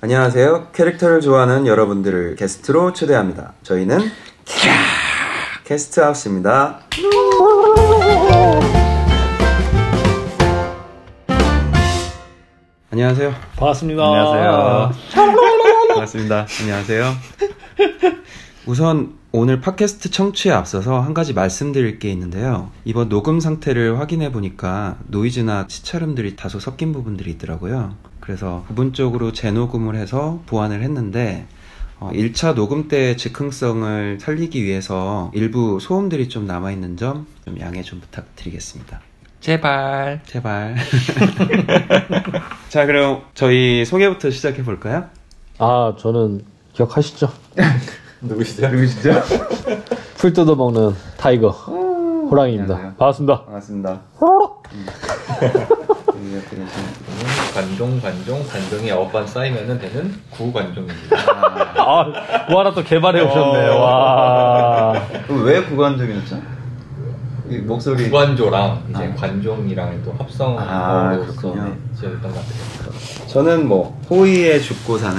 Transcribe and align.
안녕하세요. 0.00 0.68
캐릭터를 0.72 1.20
좋아하는 1.22 1.66
여러분들을 1.66 2.36
게스트로 2.36 2.92
초대합니다. 2.92 3.54
저희는 3.62 3.98
캐스트 5.64 6.00
하우스입니다. 6.00 6.80
안녕하세요. 12.90 13.34
반갑습니다. 13.56 14.04
안녕하세요. 14.04 14.92
반갑습니다. 15.90 16.46
안녕하세요. 16.60 17.12
우선 18.66 19.14
오늘 19.38 19.60
팟캐스트 19.60 20.10
청취에 20.12 20.50
앞서서 20.50 20.98
한 20.98 21.12
가지 21.12 21.34
말씀드릴 21.34 21.98
게 21.98 22.10
있는데요. 22.10 22.70
이번 22.86 23.10
녹음 23.10 23.38
상태를 23.38 23.98
확인해 24.00 24.32
보니까 24.32 24.96
노이즈나 25.08 25.66
치차름들이 25.66 26.36
다소 26.36 26.58
섞인 26.58 26.90
부분들이 26.90 27.32
있더라고요. 27.32 27.96
그래서 28.20 28.64
부분적으로 28.68 29.32
재녹음을 29.34 29.94
해서 29.94 30.40
보완을 30.46 30.82
했는데 30.82 31.46
어, 32.00 32.10
1차 32.14 32.54
녹음 32.54 32.88
때의 32.88 33.18
즉흥성을 33.18 34.18
살리기 34.22 34.64
위해서 34.64 35.30
일부 35.34 35.80
소음들이 35.80 36.30
좀 36.30 36.46
남아있는 36.46 36.96
점 36.96 37.26
좀 37.44 37.60
양해 37.60 37.82
좀 37.82 38.00
부탁드리겠습니다. 38.00 39.00
제발. 39.40 40.20
제발. 40.24 40.76
자, 42.70 42.86
그럼 42.86 43.20
저희 43.34 43.84
소개부터 43.84 44.30
시작해 44.30 44.64
볼까요? 44.64 45.10
아, 45.58 45.94
저는 45.98 46.40
기억하시죠? 46.72 47.30
누구시죠? 48.20 48.68
누구시죠? 48.68 49.12
풀 50.16 50.32
뜯어 50.32 50.54
먹는 50.54 50.94
타이거. 51.16 51.50
호랑이입니다. 51.50 52.74
안녕하세요. 52.74 52.94
반갑습니다. 52.98 53.44
반갑습니다. 53.44 54.00
음. 54.72 54.86
되게 55.40 56.40
관종, 57.54 58.00
관종, 58.00 58.46
관종이 58.46 58.90
아홉 58.90 59.12
번 59.12 59.26
쌓이면 59.26 59.78
되는 59.78 60.14
구관종입니다. 60.30 61.16
아, 61.76 62.04
뭐 62.50 62.60
하나 62.60 62.72
또 62.74 62.82
개발해 62.82 63.20
오셨네요. 63.22 63.78
와. 63.78 64.94
좀- 65.26 65.44
왜 65.44 65.62
구관적이었죠? 65.62 66.40
이 67.48 67.58
목소리 67.58 68.04
구관조랑 68.10 68.86
이제 68.90 69.04
아. 69.04 69.14
관종이랑 69.20 70.02
또 70.04 70.10
아, 70.12 70.16
합성으로서 70.24 71.40
그렇군요. 71.42 71.64
네, 71.64 71.74
지어졌던 72.00 72.32
것 72.32 72.38
같아요. 72.40 73.26
저는 73.28 73.68
뭐 73.68 74.00
호이에 74.10 74.58
죽고 74.58 74.98
사는 74.98 75.16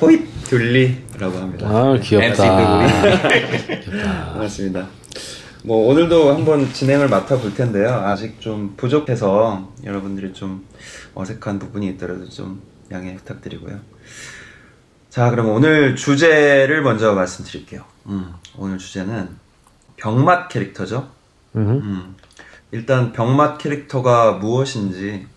호잇 0.00 0.28
둘리라고 0.50 1.38
합니다. 1.38 1.68
아, 1.68 1.96
귀엽다. 2.02 2.26
MC 2.26 3.80
둘리. 3.84 4.02
반갑습니다. 4.02 4.88
뭐 5.62 5.88
오늘도 5.88 6.34
한번 6.34 6.72
진행을 6.72 7.08
맡아 7.08 7.38
볼 7.38 7.54
텐데요. 7.54 7.88
아직 7.88 8.40
좀 8.40 8.74
부족해서 8.76 9.72
여러분들이 9.84 10.32
좀 10.32 10.66
어색한 11.14 11.60
부분이 11.60 11.86
있더라도 11.90 12.28
좀 12.28 12.62
양해 12.90 13.14
부탁드리고요. 13.14 13.78
자, 15.08 15.30
그럼 15.30 15.50
오늘 15.50 15.94
주제를 15.94 16.82
먼저 16.82 17.14
말씀드릴게요. 17.14 17.84
음, 18.06 18.32
오늘 18.56 18.78
주제는 18.78 19.28
병맛 19.98 20.48
캐릭터죠. 20.48 21.10
음. 21.54 21.68
음, 21.68 22.16
일단 22.72 23.12
병맛 23.12 23.58
캐릭터가 23.58 24.32
무엇인지 24.32 25.28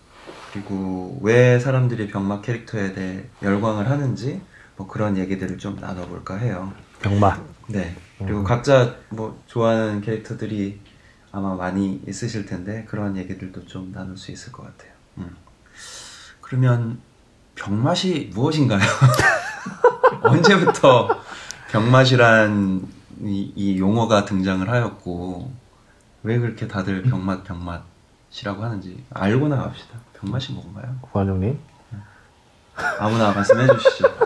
그리고 0.52 1.20
왜 1.22 1.60
사람들이 1.60 2.08
병맛 2.08 2.42
캐릭터에 2.42 2.94
대해 2.94 3.26
열광을 3.44 3.92
하는지 3.92 4.42
뭐 4.76 4.88
그런 4.88 5.18
얘기들을 5.18 5.58
좀 5.58 5.78
나눠볼까 5.80 6.38
해요. 6.38 6.74
병맛. 7.02 7.40
네. 7.68 7.96
그리고 8.18 8.44
각자 8.44 8.96
뭐 9.10 9.42
좋아하는 9.48 10.02
캐릭터들이 10.02 10.80
아마 11.32 11.56
많이 11.56 12.02
있으실 12.08 12.46
텐데 12.46 12.86
그런 12.88 13.18
얘기들도 13.18 13.66
좀 13.66 13.92
나눌 13.92 14.18
수 14.18 14.32
있을 14.32 14.52
것 14.52 14.64
같아요. 14.64 14.92
음. 15.18 15.36
그러면 16.42 17.00
병맛이 17.56 18.32
무엇인가요? 18.34 18.82
언제부터 20.24 21.10
병맛이란 21.72 22.88
이, 23.22 23.52
이 23.56 23.80
용어가 23.80 24.26
등장을 24.26 24.68
하였고 24.70 25.52
왜 26.24 26.40
그렇게 26.40 26.68
다들 26.68 27.04
병맛 27.04 27.44
병맛이라고 27.44 28.64
하는지 28.64 29.04
알고 29.12 29.48
나갑시다. 29.48 30.00
병맛이 30.20 30.54
뭔가요? 30.54 30.98
구관장님. 31.02 31.60
아무나 33.00 33.32
말씀해 33.32 33.68
주시죠. 33.68 34.23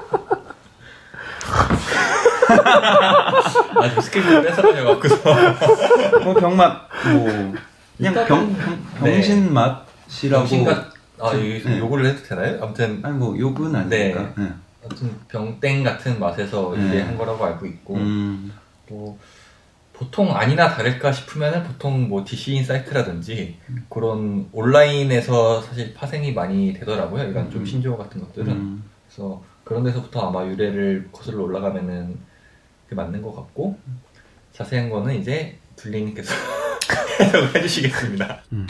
아, 3.79 3.89
좀 3.93 4.01
스케줄 4.01 4.43
뺏어가려갖고서. 4.43 5.17
뭐 6.23 6.33
병맛 6.33 6.89
뭐 7.13 7.53
그냥 7.97 8.13
병, 8.13 8.25
병 8.55 8.83
네. 9.03 9.11
병신 9.13 9.53
맛이라고 9.53 10.43
병신같, 10.43 10.93
아, 11.19 11.33
여기서 11.33 11.69
네. 11.69 11.79
요거를 11.79 12.05
해도 12.05 12.23
되나요? 12.23 12.59
아무튼, 12.61 12.99
아니 13.03 13.17
뭐 13.17 13.37
욕은 13.37 13.75
아니니까. 13.75 14.33
네. 14.37 14.53
아무튼 14.85 15.11
병땡 15.27 15.83
같은 15.83 16.19
맛에서 16.19 16.73
네. 16.75 16.83
유래한 16.83 17.17
거라고 17.17 17.43
알고 17.43 17.65
있고, 17.65 17.95
음, 17.95 18.53
뭐 18.87 19.17
보통 19.93 20.35
아니나 20.35 20.69
다를까 20.69 21.11
싶으면은 21.11 21.63
보통 21.63 22.07
뭐 22.07 22.23
DC 22.23 22.53
인 22.53 22.63
사이트라든지 22.63 23.57
그런 23.89 24.47
온라인에서 24.51 25.61
사실 25.63 25.93
파생이 25.95 26.33
많이 26.33 26.71
되더라고요. 26.73 27.23
이런 27.29 27.49
좀 27.49 27.61
음. 27.61 27.65
신조어 27.65 27.97
같은 27.97 28.21
것들은. 28.21 28.47
음, 28.51 28.83
그래서 29.07 29.41
그런 29.67 29.83
데서부터 29.83 30.29
아마 30.29 30.47
유래를 30.47 31.09
거슬러 31.11 31.43
올라가면은 31.43 32.17
그게 32.85 32.95
맞는 32.95 33.21
것 33.21 33.35
같고 33.35 33.77
자세한 34.53 34.89
거는 34.89 35.19
이제 35.19 35.59
둘리님께서 35.75 36.33
해석을 37.19 37.55
해주시겠습니다. 37.55 38.43
음. 38.53 38.65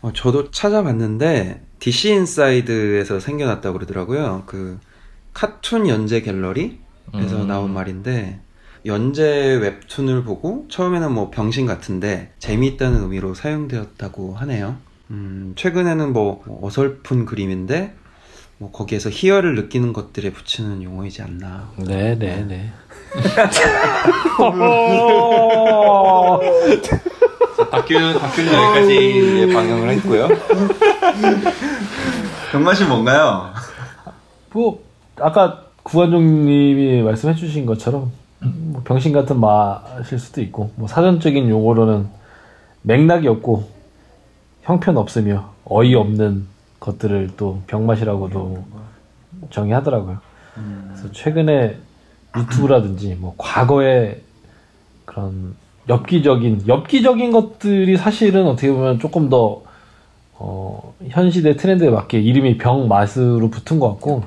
어, 0.00 0.12
저도 0.14 0.50
찾아봤는데 0.50 1.62
DC 1.78 2.10
인사이드에서 2.10 3.20
생겨났다고 3.20 3.74
그러더라고요. 3.74 4.44
그 4.46 4.78
카툰 5.34 5.88
연재 5.88 6.22
갤러리에서 6.22 6.78
음. 7.14 7.46
나온 7.46 7.74
말인데 7.74 8.40
연재 8.86 9.56
웹툰을 9.60 10.24
보고 10.24 10.66
처음에는 10.70 11.12
뭐 11.12 11.30
병신 11.30 11.66
같은데 11.66 12.32
재미있다는 12.38 13.02
의미로 13.02 13.34
사용되었다고 13.34 14.34
하네요. 14.36 14.78
음, 15.10 15.52
최근에는 15.56 16.14
뭐 16.14 16.42
어설픈 16.62 17.26
그림인데 17.26 17.94
뭐 18.58 18.70
거기에서 18.70 19.10
희열을 19.10 19.54
느끼는 19.56 19.92
것들에 19.92 20.32
붙이는 20.32 20.82
용어이지 20.82 21.22
않나. 21.22 21.68
네, 21.76 22.16
네, 22.16 22.44
네. 22.46 22.72
다큐 27.70 27.94
다큐는 28.18 28.52
여기까지 28.52 29.50
방영을 29.52 29.90
했고요. 29.90 30.28
병맛이 32.52 32.84
뭔가요? 32.84 33.52
뭐, 34.52 34.82
아까 35.16 35.64
구관종님이 35.82 37.02
말씀해 37.02 37.34
주신 37.34 37.66
것처럼 37.66 38.12
뭐 38.40 38.82
병신 38.84 39.12
같은 39.12 39.40
맛일 39.40 40.18
수도 40.18 40.40
있고, 40.40 40.70
뭐 40.76 40.86
사전적인 40.86 41.48
용어로는 41.48 42.08
맥락이 42.82 43.26
없고 43.26 43.68
형편 44.62 44.96
없으며 44.96 45.52
어이 45.64 45.94
없는 45.94 46.46
것들을 46.84 47.30
또 47.36 47.62
병맛이라고도 47.66 48.64
정의하더라고요. 49.50 50.18
그래서 50.88 51.12
최근에 51.12 51.76
유튜브라든지 52.36 53.16
뭐 53.18 53.34
과거에 53.38 54.20
그런 55.04 55.54
엽기적인 55.88 56.64
엽기적인 56.68 57.32
것들이 57.32 57.96
사실은 57.96 58.46
어떻게 58.46 58.70
보면 58.70 58.98
조금 58.98 59.28
더 59.28 59.62
어, 60.34 60.94
현 61.08 61.30
시대 61.30 61.56
트렌드에 61.56 61.90
맞게 61.90 62.20
이름이 62.20 62.58
병맛으로 62.58 63.50
붙은 63.50 63.78
것 63.78 63.88
같고 63.90 64.24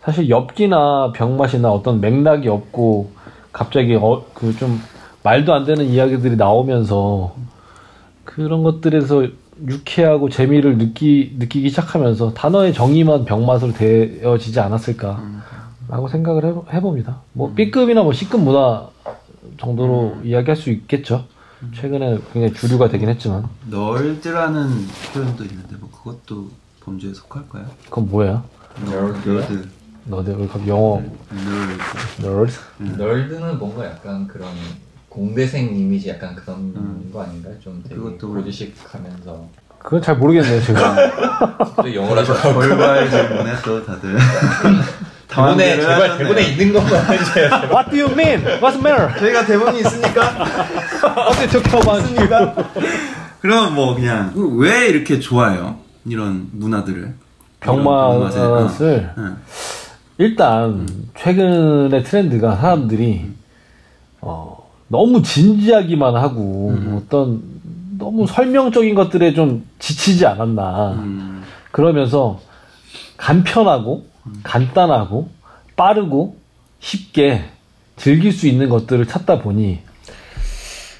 사실 0.00 0.28
엽기나 0.28 1.12
병맛이나 1.14 1.70
어떤 1.70 2.00
맥락이 2.00 2.48
없고 2.48 3.10
갑자기 3.52 3.94
어, 3.94 4.24
그 4.34 4.52
좀 4.56 4.80
말도 5.24 5.54
안 5.54 5.64
되는 5.64 5.86
이야기들이 5.86 6.36
나오면서 6.36 7.34
그런 8.24 8.62
것들에서 8.62 9.26
유쾌하고 9.66 10.28
재미를 10.28 10.78
느끼 10.78 11.36
느끼기 11.38 11.68
시작하면서 11.70 12.34
단어의 12.34 12.74
정의만 12.74 13.24
병맛으로 13.24 13.72
되어지지 13.72 14.58
않았을까라고 14.60 16.08
생각을 16.10 16.44
해, 16.44 16.54
해봅니다. 16.72 17.20
뭐 17.32 17.52
B급이나 17.54 18.02
뭐 18.02 18.12
C급 18.12 18.40
문화 18.40 18.88
정도로 19.58 20.16
이야기할 20.24 20.56
수 20.56 20.70
있겠죠. 20.70 21.26
최근에 21.74 22.18
굉장히 22.32 22.52
주류가 22.52 22.88
되긴 22.88 23.08
했지만 23.08 23.44
널드라는 23.70 24.86
표현도 25.12 25.44
있는데 25.44 25.76
뭐 25.80 25.88
그것도 25.90 26.50
범죄에 26.80 27.14
속할까요? 27.14 27.66
그건 27.86 28.10
뭐야? 28.10 28.44
널드. 28.84 30.30
왜 30.38 30.46
갑자기 30.46 30.68
영어 30.68 31.00
널드. 31.30 31.78
nerd? 32.20 32.52
널드는 32.98 33.58
뭔가 33.58 33.86
약간 33.86 34.26
그런 34.26 34.50
공대생 35.14 35.66
이미지 35.76 36.08
약간 36.08 36.34
그런 36.34 36.56
음. 36.74 37.08
거 37.12 37.22
아닌가요? 37.22 37.54
좀 37.62 37.80
되게 37.84 37.94
그것도 37.94 38.34
고지식하면서 38.34 39.48
그건 39.78 40.02
잘 40.02 40.16
모르겠네요 40.16 40.60
영어를 41.94 42.22
하셔서 42.22 42.52
벌과의 42.52 43.08
질문에 43.08 43.52
또 43.64 43.84
다들 43.86 44.16
대본에 45.28 45.80
제발. 45.80 46.18
대본에 46.18 46.42
있는 46.42 46.72
것만 46.72 47.12
해주세요. 47.12 47.46
What 47.70 47.90
do 47.90 48.00
you 48.00 48.12
mean? 48.12 48.44
What's 48.60 48.72
the 48.72 48.80
matter? 48.80 49.18
저희가 49.20 49.46
대본이 49.46 49.80
있으니까 49.80 50.46
어떻게 51.28 51.48
적혀봐? 51.48 51.98
있으니까 51.98 52.54
그럼 53.40 53.74
뭐 53.74 53.94
그냥 53.94 54.32
왜 54.34 54.88
이렇게 54.88 55.20
좋아해요? 55.20 55.76
이런 56.06 56.48
문화들을 56.52 57.14
병맛을. 57.60 58.30
병맛을 58.40 59.14
응. 59.18 59.36
일단 60.18 60.88
최근의 61.18 62.02
트렌드가 62.04 62.56
사람들이 62.56 63.32
어, 64.20 64.53
너무 64.88 65.22
진지하기만 65.22 66.16
하고 66.16 66.70
음. 66.70 67.00
어떤 67.00 67.42
너무 67.98 68.26
설명적인 68.26 68.94
것들에 68.94 69.34
좀 69.34 69.64
지치지 69.78 70.26
않았나 70.26 70.92
음. 70.94 71.42
그러면서 71.70 72.40
간편하고 73.16 74.06
간단하고 74.42 75.28
빠르고 75.76 76.36
쉽게 76.80 77.44
즐길 77.96 78.32
수 78.32 78.46
있는 78.46 78.68
것들을 78.68 79.06
찾다 79.06 79.40
보니 79.40 79.80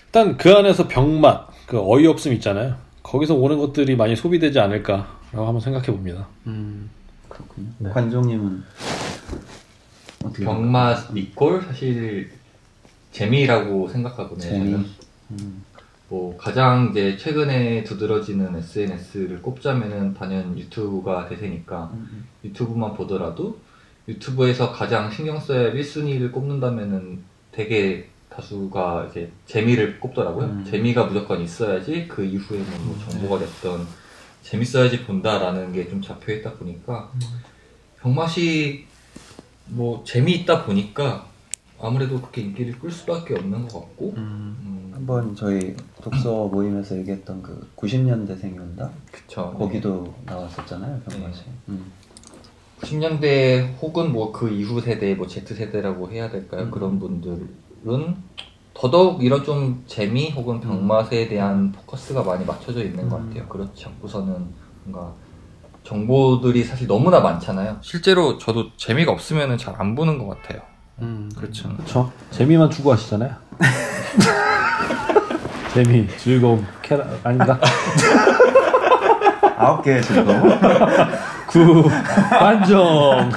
일단 0.06 0.36
그 0.36 0.52
안에서 0.52 0.86
병맛, 0.86 1.66
그 1.66 1.80
어이없음 1.80 2.32
있잖아요. 2.34 2.76
거기서 3.02 3.34
오는 3.34 3.58
것들이 3.58 3.96
많이 3.96 4.14
소비되지 4.14 4.60
않을까라고 4.60 5.06
한번 5.32 5.60
생각해 5.60 5.86
봅니다. 5.86 6.28
음. 6.46 6.88
그렇군요. 7.28 7.68
네. 7.78 7.90
관종님은 7.90 8.62
어떻게 10.24 10.44
병맛 10.44 11.12
리콜 11.12 11.62
사실 11.62 12.30
재미라고 13.18 13.88
생각하거든요. 13.88 14.40
재미. 14.40 14.74
음. 15.30 15.64
뭐 16.08 16.36
가장 16.36 16.88
이제 16.90 17.16
최근에 17.16 17.84
두드러지는 17.84 18.54
SNS를 18.56 19.40
꼽자면은 19.40 20.14
단연 20.14 20.58
유튜브가 20.58 21.28
대세니까 21.28 21.90
음. 21.94 22.26
유튜브만 22.44 22.94
보더라도 22.94 23.58
유튜브에서 24.08 24.70
가장 24.72 25.10
신경 25.10 25.38
써야 25.40 25.60
할 25.60 25.74
1순위를 25.74 26.30
꼽는다면은 26.32 27.20
되게 27.52 28.08
다수가 28.28 29.06
이제 29.10 29.30
재미를 29.46 29.98
꼽더라고요. 30.00 30.46
음. 30.46 30.64
재미가 30.68 31.04
무조건 31.04 31.40
있어야지 31.40 32.06
그 32.08 32.24
이후에는 32.24 32.66
뭐 32.84 32.98
정보가 33.08 33.38
됐던 33.38 33.86
재밌어야지 34.42 35.04
본다라는 35.04 35.72
게 35.72 35.88
좀 35.88 36.02
잡혀 36.02 36.34
있다 36.34 36.52
보니까 36.54 37.10
병맛이 38.00 38.84
뭐 39.68 40.02
재미있다 40.04 40.66
보니까 40.66 41.26
아무래도 41.84 42.20
그렇게 42.20 42.42
인기를 42.42 42.78
끌 42.78 42.90
수밖에 42.90 43.34
없는 43.34 43.68
것 43.68 43.80
같고 43.80 44.14
음. 44.16 44.56
음, 44.62 44.90
한번 44.94 45.34
저희 45.36 45.76
독서 46.02 46.46
모임에서 46.48 46.96
얘기했던 46.98 47.42
그 47.42 47.68
90년대생이 47.76 48.58
온다 48.58 48.90
그쵸. 49.10 49.54
거기도 49.58 50.14
나왔었잖아요 50.24 51.00
병맛이. 51.00 51.42
네. 51.44 51.52
음. 51.70 51.92
90년대 52.80 53.74
혹은 53.80 54.12
뭐 54.12 54.32
그 54.32 54.50
이후 54.50 54.80
세대, 54.80 55.14
뭐 55.14 55.26
Z 55.26 55.54
세대라고 55.54 56.10
해야 56.10 56.30
될까요? 56.30 56.62
음. 56.64 56.70
그런 56.70 56.98
분들은 56.98 58.16
더더욱 58.74 59.22
이런 59.24 59.44
좀 59.44 59.84
재미 59.86 60.30
혹은 60.30 60.60
병맛에 60.60 61.28
대한 61.28 61.70
포커스가 61.72 62.22
많이 62.24 62.44
맞춰져 62.44 62.82
있는 62.82 63.08
것 63.08 63.18
음. 63.18 63.28
같아요. 63.28 63.48
그렇지 63.48 63.86
않고서는 63.86 64.46
뭔가 64.84 65.14
정보들이 65.84 66.64
사실 66.64 66.86
너무나 66.86 67.20
많잖아요. 67.20 67.78
실제로 67.82 68.38
저도 68.38 68.74
재미가 68.76 69.12
없으면 69.12 69.56
잘 69.58 69.74
안 69.78 69.94
보는 69.94 70.18
것 70.18 70.26
같아요. 70.26 70.62
음. 71.00 71.30
그렇죠. 71.36 71.68
그렇죠. 71.76 72.12
재미만 72.30 72.70
추구하시잖아요. 72.70 73.34
재미, 75.74 76.06
즐거움, 76.18 76.64
캐라 76.82 77.04
아닌가? 77.24 77.58
아홉 79.56 79.82
개 79.82 80.00
정도. 80.00 80.32
구, 81.48 81.88
반정. 82.30 83.30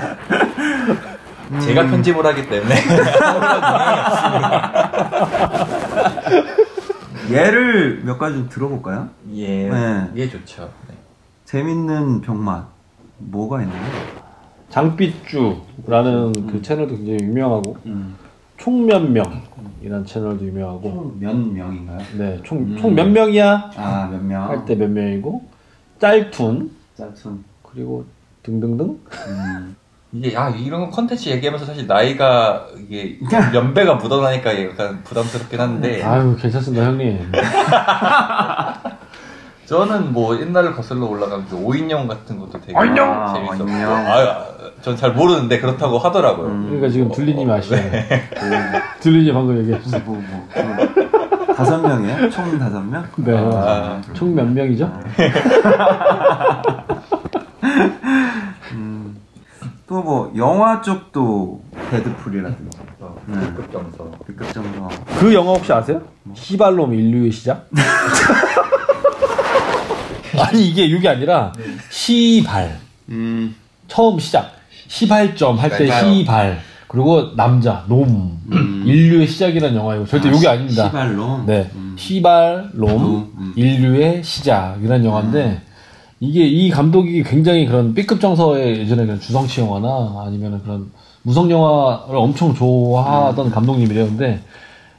제가 1.62 1.84
편집을 1.88 2.26
하기 2.26 2.50
때문에 2.50 2.76
예를 7.32 8.02
몇 8.04 8.18
가지 8.18 8.36
좀 8.36 8.50
들어볼까요? 8.50 9.08
예, 9.34 9.70
네. 9.70 10.08
예 10.16 10.30
좋죠. 10.30 10.70
네. 10.90 10.96
재밌는 11.46 12.20
병맛 12.22 12.66
뭐가 13.18 13.62
있나요? 13.62 14.27
장삐쭈라는 14.70 16.48
그 16.48 16.62
채널도 16.62 16.96
굉장히 16.98 17.18
유명하고 17.24 17.78
음. 17.86 18.16
총몇명이라는 18.58 20.06
채널도 20.06 20.46
유명하고 20.46 20.82
총몇 20.92 21.36
명인가요? 21.38 21.98
네, 22.18 22.40
총, 22.44 22.60
음. 22.60 22.78
총몇 22.78 23.10
명이야? 23.10 23.72
아 23.76 24.10
몇 24.12 24.22
명? 24.24 24.50
할 24.50 24.66
때 24.66 24.76
몇 24.76 24.90
명이고 24.90 25.44
짤툰 26.00 26.72
짤툰. 26.98 27.44
그리고 27.64 28.06
등등등 28.44 29.00
음. 29.28 29.76
이게 30.14 30.34
야 30.34 30.50
이런 30.50 30.90
컨텐츠 30.90 31.30
얘기하면서 31.30 31.66
사실 31.66 31.86
나이가 31.86 32.66
이게 32.78 33.20
연배가 33.54 33.96
묻어나니까 33.96 34.64
약간 34.64 35.04
부담스럽긴 35.04 35.60
한데 35.60 36.02
아유 36.02 36.36
괜찮습니다 36.40 36.86
형님 36.86 37.20
저는 39.68 40.14
뭐 40.14 40.40
옛날을 40.40 40.74
거슬러 40.74 41.06
올라가면 41.08 41.48
그 41.50 41.58
오인영 41.58 42.08
같은 42.08 42.40
것도 42.40 42.62
되게 42.62 42.74
오인영! 42.78 43.34
재밌었고 43.34 43.66
오인영. 43.66 43.92
아, 43.92 44.46
전잘 44.82 45.12
모르는데 45.12 45.60
그렇다고 45.60 45.98
하더라고요. 46.00 46.48
음. 46.48 46.66
그러니까 46.68 46.88
지금 46.88 47.12
둘리님이 47.12 47.52
아시잖아요 47.52 47.92
그, 47.92 49.02
둘리님 49.02 49.34
방금 49.34 49.58
얘기했어요 49.60 50.02
뭐, 50.06 50.16
뭐, 50.16 50.48
그 50.54 51.54
다섯 51.54 51.80
명이에요? 51.80 52.30
총 52.30 52.58
다섯 52.58 52.80
명? 52.80 53.06
네. 53.18 53.34
아. 53.36 54.00
총몇 54.14 54.48
명이죠? 54.48 54.86
음. 58.72 59.18
또뭐 59.86 60.32
영화 60.38 60.82
쪽도 60.82 61.62
데드풀이라든지 61.92 62.78
어, 63.02 63.16
네. 63.26 63.40
B급 63.40 63.70
정서. 63.74 64.12
B급 64.26 64.54
정도. 64.54 64.88
그 65.20 65.34
영화 65.34 65.52
혹시 65.52 65.74
아세요? 65.74 66.02
시발놈 66.34 66.94
인류의 66.94 67.32
시작? 67.32 67.68
아니 70.42 70.68
이게 70.68 70.86
이게 70.86 71.08
아니라 71.08 71.54
시발 71.90 72.80
음. 73.10 73.56
처음 73.88 74.20
시작 74.20 74.54
시발점 74.88 75.58
할때 75.58 75.88
맞아요. 75.88 76.14
시발 76.16 76.60
그리고 76.88 77.36
남자 77.36 77.84
놈 77.88 78.40
음. 78.52 78.84
인류의 78.86 79.28
시작이라는 79.28 79.76
영화이고 79.76 80.06
절대 80.06 80.30
요게 80.30 80.48
아닙니다. 80.48 80.86
시발로. 80.86 81.44
네 81.46 81.70
음. 81.76 81.96
시발놈 81.98 82.88
놈, 82.88 83.34
음. 83.38 83.54
인류의 83.56 84.24
시작이라는 84.24 85.06
영화인데 85.06 85.62
이게 86.20 86.48
이 86.48 86.70
감독이 86.70 87.24
굉장히 87.24 87.66
그런 87.66 87.94
B급 87.94 88.20
정서의 88.20 88.80
예전에 88.80 89.06
그런 89.06 89.20
주성치 89.20 89.62
영화나 89.62 90.24
아니면 90.26 90.62
그런 90.64 90.90
무성 91.22 91.52
영화를 91.52 92.16
엄청 92.16 92.56
좋아하던 92.56 93.52
감독님이랬는데 93.52 94.42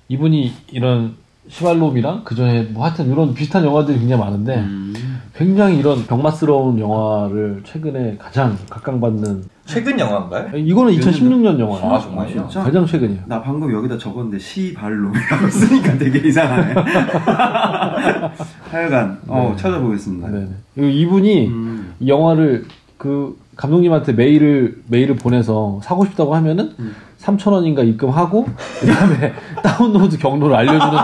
이분이 0.09 0.53
이런 0.73 1.17
시발놈이랑 1.49 2.23
그 2.25 2.35
전에 2.35 2.63
뭐 2.65 2.85
하여튼 2.85 3.11
이런 3.11 3.35
비슷한 3.35 3.65
영화들이 3.65 3.99
굉장히 3.99 4.23
많은데 4.23 4.57
음. 4.57 4.95
굉장히 5.39 5.79
이런 5.79 6.05
병맛스러운 6.05 6.81
영화를 6.81 7.63
최근에 7.65 8.17
가장 8.19 8.59
각광받는 8.69 9.45
최근 9.67 10.01
영화인가요? 10.01 10.57
이거는 10.57 10.93
2016년 10.95 11.61
영화예요. 11.61 11.95
아, 11.95 12.01
정말요? 12.01 12.29
진짜? 12.29 12.65
가장 12.65 12.85
최근이에요. 12.85 13.23
나 13.27 13.41
방금 13.41 13.73
여기다 13.73 13.97
적었는데 13.97 14.37
시발놈이라고 14.41 15.47
쓰니까 15.49 15.97
되게 15.97 16.27
이상하네. 16.27 16.75
하여간 18.73 19.21
어 19.29 19.53
네. 19.55 19.63
찾아보겠습니다. 19.63 20.29
네네. 20.29 20.49
그리고 20.75 20.89
이분이 20.89 21.47
음. 21.47 21.95
이 22.01 22.09
영화를 22.09 22.65
그 22.97 23.39
감독님한테 23.55 24.15
메일을 24.15 24.83
메일을 24.89 25.15
보내서 25.15 25.79
사고 25.85 26.05
싶다고 26.05 26.35
하면은 26.35 26.73
음. 26.81 26.97
3천 27.21 27.53
원인가 27.53 27.85
입금하고 27.85 28.45
그다음에 28.81 29.35
다운로드 29.63 30.19
경로를 30.19 30.57
알려주는 30.57 30.99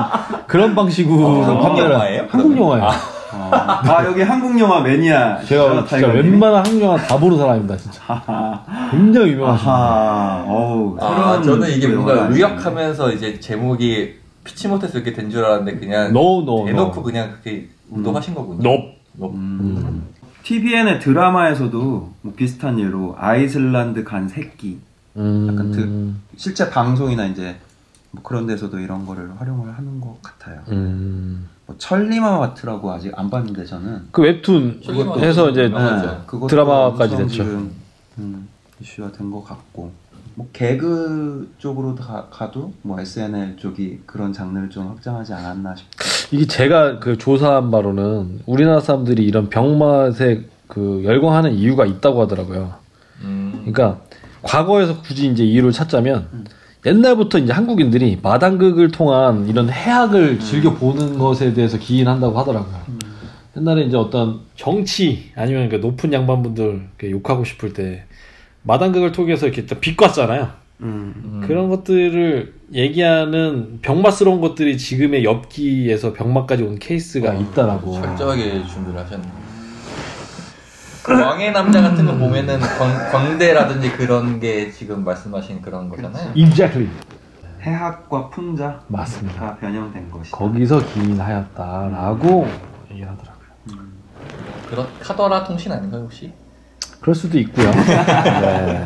그런 0.48 0.74
방식으로 0.74 1.24
아, 1.24 1.46
한국 1.46 1.62
판매를 1.62 1.90
영화예요? 1.92 2.26
한국? 2.28 2.56
영화예요. 2.56 2.84
아, 2.84 3.13
아, 3.34 4.04
여기 4.06 4.22
한국 4.22 4.58
영화 4.58 4.80
매니아. 4.80 5.40
제가 5.44 5.84
진짜 5.86 6.06
웬만한 6.08 6.64
한국 6.64 6.82
영화 6.82 6.96
다 6.96 7.18
보는 7.18 7.36
사람입니다, 7.38 7.76
진짜. 7.76 8.00
아하. 8.06 8.90
굉장히. 8.90 9.34
어우. 9.36 10.96
아, 11.00 11.40
저는 11.42 11.70
이게 11.70 11.88
또 11.92 12.00
뭔가 12.02 12.26
의역하면서 12.28 13.12
이제 13.12 13.38
제목이 13.40 14.14
피치 14.44 14.68
못해서 14.68 14.98
이렇게 14.98 15.12
된 15.12 15.30
줄 15.30 15.44
알았는데 15.44 15.78
그냥 15.78 16.06
No, 16.08 16.42
no, 16.42 16.66
대놓고 16.66 16.92
no. 16.92 17.02
그냥 17.02 17.30
그렇게 17.30 17.68
운동하신 17.90 18.34
거군요. 18.34 18.62
넙. 18.62 18.80
넙. 19.14 19.30
음. 19.34 20.04
TVN의 20.42 21.00
드라마에서도 21.00 22.12
뭐 22.20 22.32
비슷한 22.36 22.78
예로 22.78 23.16
아이슬란드 23.18 24.04
간 24.04 24.28
새끼 24.28 24.78
음. 25.16 25.48
약간 25.50 25.72
그- 25.72 26.14
실제 26.36 26.68
방송이나 26.68 27.24
이제 27.26 27.56
뭐 28.14 28.22
그런 28.22 28.46
데서도 28.46 28.78
이런 28.78 29.04
거를 29.06 29.30
활용을 29.38 29.76
하는 29.76 30.00
것 30.00 30.16
같아요. 30.22 30.60
음. 30.68 31.48
뭐 31.66 31.74
천리마와트라고 31.78 32.92
아직 32.92 33.12
안 33.18 33.28
봤는데 33.30 33.64
저는 33.64 34.08
그 34.12 34.22
웹툰 34.22 34.82
해서 35.18 35.50
이제. 35.50 35.68
네, 35.68 36.18
그것도 36.26 36.46
드라마까지 36.46 37.16
됐죠. 37.16 37.28
지금, 37.28 37.70
음, 38.18 38.48
이슈가 38.80 39.10
된 39.12 39.30
것 39.30 39.42
같고 39.44 39.90
뭐 40.36 40.48
개그 40.52 41.54
쪽으로 41.58 41.94
가, 41.94 42.28
가도 42.30 42.72
뭐 42.82 43.00
SNL 43.00 43.56
쪽이 43.56 44.00
그런 44.06 44.32
장르를 44.32 44.68
좀 44.70 44.88
확장하지 44.88 45.32
않았나 45.32 45.74
싶고 45.76 45.90
이게 46.32 46.46
제가 46.46 46.98
그 46.98 47.16
조사한 47.18 47.70
바로는 47.70 48.40
우리나라 48.46 48.80
사람들이 48.80 49.24
이런 49.24 49.48
병맛에 49.48 50.44
그 50.68 51.02
열광하는 51.04 51.52
이유가 51.54 51.86
있다고 51.86 52.22
하더라고요. 52.22 52.74
음. 53.22 53.52
그러니까 53.64 54.00
과거에서 54.42 55.00
굳이 55.02 55.28
이제 55.28 55.44
이유를 55.44 55.72
찾자면 55.72 56.28
음. 56.32 56.44
옛날부터 56.86 57.38
이제 57.38 57.52
한국인들이 57.52 58.18
마당극을 58.22 58.90
통한 58.90 59.48
이런 59.48 59.70
해학을 59.70 60.38
즐겨 60.40 60.74
보는 60.74 61.18
것에 61.18 61.54
대해서 61.54 61.78
기인한다고 61.78 62.38
하더라고요. 62.38 62.74
옛날에 63.56 63.82
이제 63.82 63.96
어떤 63.96 64.40
정치 64.56 65.30
아니면 65.36 65.68
그 65.68 65.76
높은 65.76 66.12
양반분들 66.12 66.88
욕하고 67.04 67.44
싶을 67.44 67.72
때 67.72 68.04
마당극을 68.62 69.12
통해서 69.12 69.46
이렇게 69.46 69.64
또 69.66 69.76
비꼬았잖아요. 69.76 70.64
음. 70.80 71.14
음. 71.16 71.44
그런 71.46 71.68
것들을 71.68 72.52
얘기하는 72.72 73.78
병맛스러운 73.80 74.40
것들이 74.40 74.76
지금의 74.76 75.24
엽기에서 75.24 76.12
병맛까지 76.12 76.62
온 76.64 76.78
케이스가 76.78 77.30
어, 77.30 77.40
있다라고. 77.40 77.94
철저하게 77.94 78.66
준비를 78.66 78.98
하셨네. 79.00 79.22
그 79.22 79.53
왕의 81.12 81.52
남자 81.52 81.82
같은 81.82 82.06
거 82.06 82.16
보면은 82.16 82.58
광, 82.60 83.10
광대라든지 83.12 83.92
그런 83.92 84.40
게 84.40 84.70
지금 84.70 85.04
말씀하신 85.04 85.60
그런 85.60 85.88
거잖아요. 85.88 86.32
Exactly. 86.34 86.88
해학과 87.62 88.28
풍자 88.30 88.80
맞습니다. 88.88 89.40
다 89.40 89.56
변형된 89.56 90.10
것이. 90.10 90.30
거기서 90.30 90.84
기인하였다라고 90.86 92.46
얘기를 92.90 93.10
하더라고요. 93.10 93.94
그런 94.68 94.86
카더라 95.00 95.44
통신 95.44 95.72
아닌가요 95.72 96.02
혹시? 96.02 96.32
그럴 97.00 97.14
수도 97.14 97.38
있고요. 97.38 97.70
네. 98.40 98.84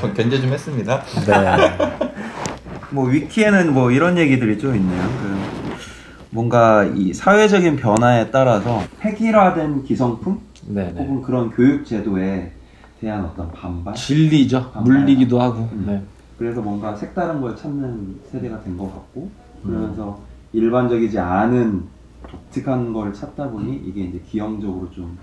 전 0.00 0.14
견제 0.14 0.40
좀 0.40 0.52
했습니다. 0.52 1.02
네. 1.26 1.76
뭐 2.90 3.08
위키에는 3.08 3.72
뭐 3.74 3.90
이런 3.90 4.18
얘기들이 4.18 4.58
좀 4.58 4.74
있네요. 4.76 5.02
그 5.20 5.36
뭔가 6.30 6.84
이 6.84 7.12
사회적인 7.12 7.76
변화에 7.76 8.30
따라서 8.30 8.82
획일화된 9.04 9.84
기성품 9.84 10.40
네네. 10.68 11.00
혹은 11.00 11.22
그런 11.22 11.50
교육 11.50 11.84
제도에 11.84 12.52
대한 13.00 13.24
어떤 13.24 13.50
반발. 13.52 13.94
진리죠. 13.94 14.70
반발. 14.72 14.82
물리기도 14.82 15.40
하고. 15.40 15.68
음. 15.72 15.84
네. 15.86 16.02
그래서 16.38 16.60
뭔가 16.60 16.94
색다른 16.94 17.40
걸 17.40 17.56
찾는 17.56 18.20
세대가 18.30 18.60
된 18.62 18.76
것 18.76 18.86
같고 18.92 19.30
음. 19.64 19.70
그러면서 19.70 20.18
일반적이지 20.52 21.18
않은 21.18 21.82
독특한 22.28 22.92
걸 22.92 23.12
찾다 23.12 23.48
보니 23.50 23.82
이게 23.86 24.02
이제 24.04 24.20
기형적으로 24.28 24.90
좀 24.90 25.16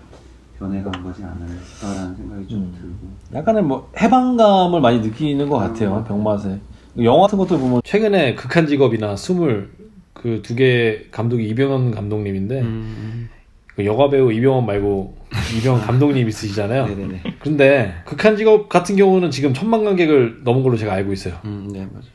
변해간 0.59 0.91
거지 1.03 1.23
않을까라는 1.23 2.15
생각이 2.15 2.47
좀 2.47 2.59
음. 2.62 2.75
들고. 2.79 3.38
약간의 3.39 3.63
뭐 3.63 3.89
해방감을 4.00 4.79
많이 4.81 5.00
느끼는 5.01 5.50
것 5.50 5.57
같아요. 5.57 6.03
병맛에. 6.07 6.59
영화 7.03 7.21
같은 7.21 7.38
것들 7.39 7.57
보면 7.57 7.81
최근에 7.83 8.35
극한 8.35 8.67
직업이나 8.67 9.15
스물 9.15 9.71
그 10.13 10.41
두 10.43 10.55
개 10.55 11.07
감독이 11.12 11.47
이병헌 11.50 11.91
감독님인데 11.91 12.62
음. 12.62 13.29
그 13.75 13.85
여가 13.85 14.09
배우 14.09 14.31
이병헌 14.31 14.65
말고 14.65 15.17
이병헌 15.57 15.81
감독님 15.87 16.27
있으시잖아요. 16.29 16.85
네네네. 16.87 17.23
근데 17.39 17.95
극한 18.05 18.37
직업 18.37 18.69
같은 18.69 18.95
경우는 18.95 19.31
지금 19.31 19.53
천만 19.53 19.83
관객을 19.83 20.41
넘은 20.43 20.61
걸로 20.63 20.77
제가 20.77 20.93
알고 20.93 21.11
있어요. 21.13 21.37
음, 21.45 21.69
네 21.71 21.87
맞아. 21.91 22.07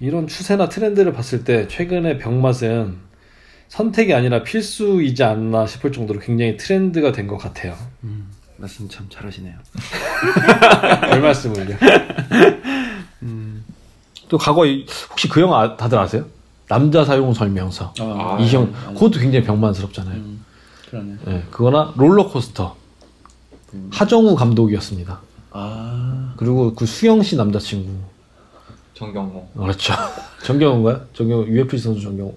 이런 0.00 0.26
추세나 0.26 0.68
트렌드를 0.68 1.12
봤을 1.12 1.44
때 1.44 1.66
최근에 1.68 2.18
병맛은 2.18 2.96
선택이 3.68 4.12
아니라 4.12 4.42
필수이지 4.42 5.22
않나 5.24 5.66
싶을 5.66 5.92
정도로 5.92 6.20
굉장히 6.20 6.56
트렌드가 6.58 7.12
된 7.12 7.26
것 7.26 7.38
같아요. 7.38 7.74
음, 8.04 8.26
말씀 8.58 8.86
참 8.88 9.06
잘하시네요. 9.08 9.54
별 11.08 11.22
말씀을요. 11.22 11.76
음. 13.22 13.64
또 14.28 14.36
과거 14.38 14.66
에 14.66 14.84
혹시 15.10 15.28
그 15.28 15.40
영화 15.40 15.62
아- 15.62 15.76
다들 15.76 15.98
아세요? 15.98 16.26
남자 16.68 17.04
사용 17.04 17.32
설명서. 17.32 17.92
아, 18.00 18.38
이형 18.40 18.72
그것도 18.94 19.20
굉장히 19.20 19.44
병만스럽잖아요. 19.44 20.16
음, 20.16 20.41
그러네. 20.92 21.14
예, 21.28 21.42
그거나 21.50 21.92
롤러코스터. 21.96 22.76
하정우 23.90 24.34
감독이었습니다. 24.36 25.20
아. 25.52 26.34
그리고 26.36 26.74
그 26.74 26.84
수영 26.84 27.22
씨 27.22 27.36
남자친구. 27.36 27.90
정경호. 28.92 29.48
그렇죠. 29.56 29.94
정경호인가요? 30.44 31.00
정경호 31.14 31.46
UFC 31.46 31.78
선수 31.78 32.02
정경호. 32.02 32.34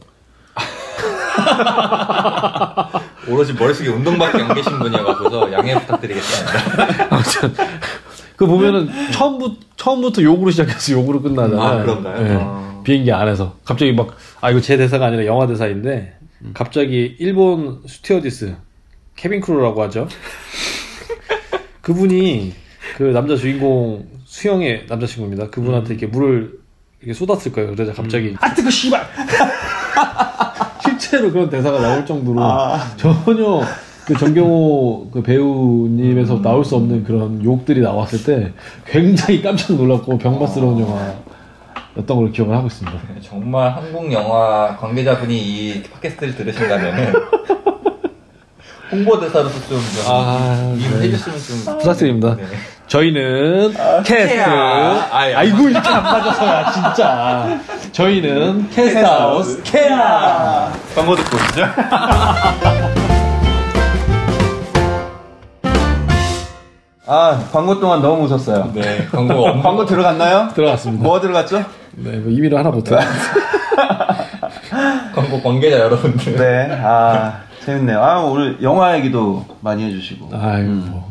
오로지 3.30 3.52
머릿속에 3.54 3.90
운동밖에 3.90 4.42
안 4.42 4.54
계신 4.54 4.80
분이어서 4.80 5.52
양해 5.52 5.78
부탁드리겠습니다. 5.82 7.08
아무튼 7.14 7.54
그 8.38 8.48
보면은 8.48 9.12
처음부터 9.12 9.56
처음부터 9.76 10.22
욕으로 10.24 10.50
시작해서 10.52 10.94
욕으로 10.94 11.22
끝나잖아요. 11.22 11.62
아, 11.62 11.82
그런가요? 11.84 12.26
예. 12.26 12.38
아. 12.42 12.82
비행기 12.86 13.12
안에서 13.12 13.56
갑자기 13.66 13.92
막 13.92 14.16
아 14.42 14.52
이거 14.52 14.62
제 14.62 14.78
대사가 14.78 15.08
아니라 15.08 15.26
영화 15.26 15.48
대사인데 15.48 16.18
갑자기 16.54 17.16
일본 17.20 17.82
스튜어디스 17.88 18.56
cabin 19.16 19.42
crew라고 19.42 19.82
하죠. 19.84 20.08
그분이 21.82 22.54
그 22.98 23.04
남자 23.04 23.36
주인공 23.36 24.08
수영의 24.26 24.86
남자친구입니다. 24.88 25.50
그분한테 25.50 25.94
이렇게 25.94 26.08
물을 26.08 26.60
이렇게 27.00 27.14
쏟았을 27.14 27.52
거예요. 27.52 27.76
그러자 27.76 27.94
갑자기 27.94 28.36
아 28.40 28.54
뜨거 28.54 28.70
씨발 28.70 29.06
실제로 30.84 31.32
그런 31.32 31.50
대사가 31.50 31.80
나올 31.80 32.06
정도로 32.06 32.42
전혀 32.98 33.62
그 34.06 34.16
정경호 34.18 35.10
그 35.12 35.24
배우님에서 35.24 36.42
나올 36.42 36.64
수 36.64 36.76
없는 36.76 37.04
그런 37.04 37.44
욕들이 37.44 37.82
나왔을 37.82 38.24
때 38.24 38.54
굉장히 38.86 39.42
깜짝 39.42 39.76
놀랐고 39.76 40.18
병맛스러운 40.18 40.80
영화 40.80 41.16
였던 41.98 42.18
걸 42.18 42.32
기억을 42.32 42.56
하고 42.56 42.68
있습니다. 42.68 43.00
정말 43.22 43.74
한국 43.74 44.12
영화 44.12 44.76
관계자분이 44.78 45.38
이 45.38 45.84
팟캐스트를 45.84 46.36
들으신다면은 46.36 47.14
홍보대사로서 48.92 49.60
좀, 49.68 49.80
좀 49.80 50.04
아, 50.08 50.74
일을 50.78 51.00
네. 51.00 51.08
해줬으면 51.08 51.40
좀 51.66 51.78
부탁드립니다. 51.80 52.36
네. 52.36 52.44
저희는 52.88 53.74
캐스트 54.04 54.36
케아. 54.36 55.08
아이, 55.12 55.34
아이고 55.34 55.70
이렇게 55.70 55.90
안 55.90 56.04
맞아서야 56.04 56.72
진짜 56.72 57.60
저희는 57.92 58.70
캐스트하우스 58.70 59.64
케아 59.64 60.72
광고 60.94 61.16
듣고 61.16 61.36
오시죠. 61.36 61.66
아 67.08 67.40
광고 67.52 67.80
동안 67.80 68.02
너무 68.02 68.24
웃었어요. 68.24 68.72
네, 68.74 69.06
광고 69.12 69.46
없는 69.48 69.62
광고 69.62 69.86
들어갔나요? 69.86 70.50
들어갔습니다. 70.56 71.04
뭐 71.04 71.20
들어갔죠? 71.20 71.64
네, 71.94 72.18
뭐 72.18 72.32
임의로 72.32 72.58
하나 72.58 72.72
못해. 72.72 72.96
광고 75.14 75.42
관계자 75.42 75.80
여러분들. 75.80 76.36
네. 76.36 76.70
아 76.84 77.42
재밌네요. 77.64 78.02
아 78.04 78.22
오늘 78.22 78.62
영화 78.64 78.96
얘기도 78.98 79.46
많이 79.62 79.84
해주시고. 79.86 80.30
아이고 80.34 80.70
음. 80.72 80.88
뭐. 80.92 81.10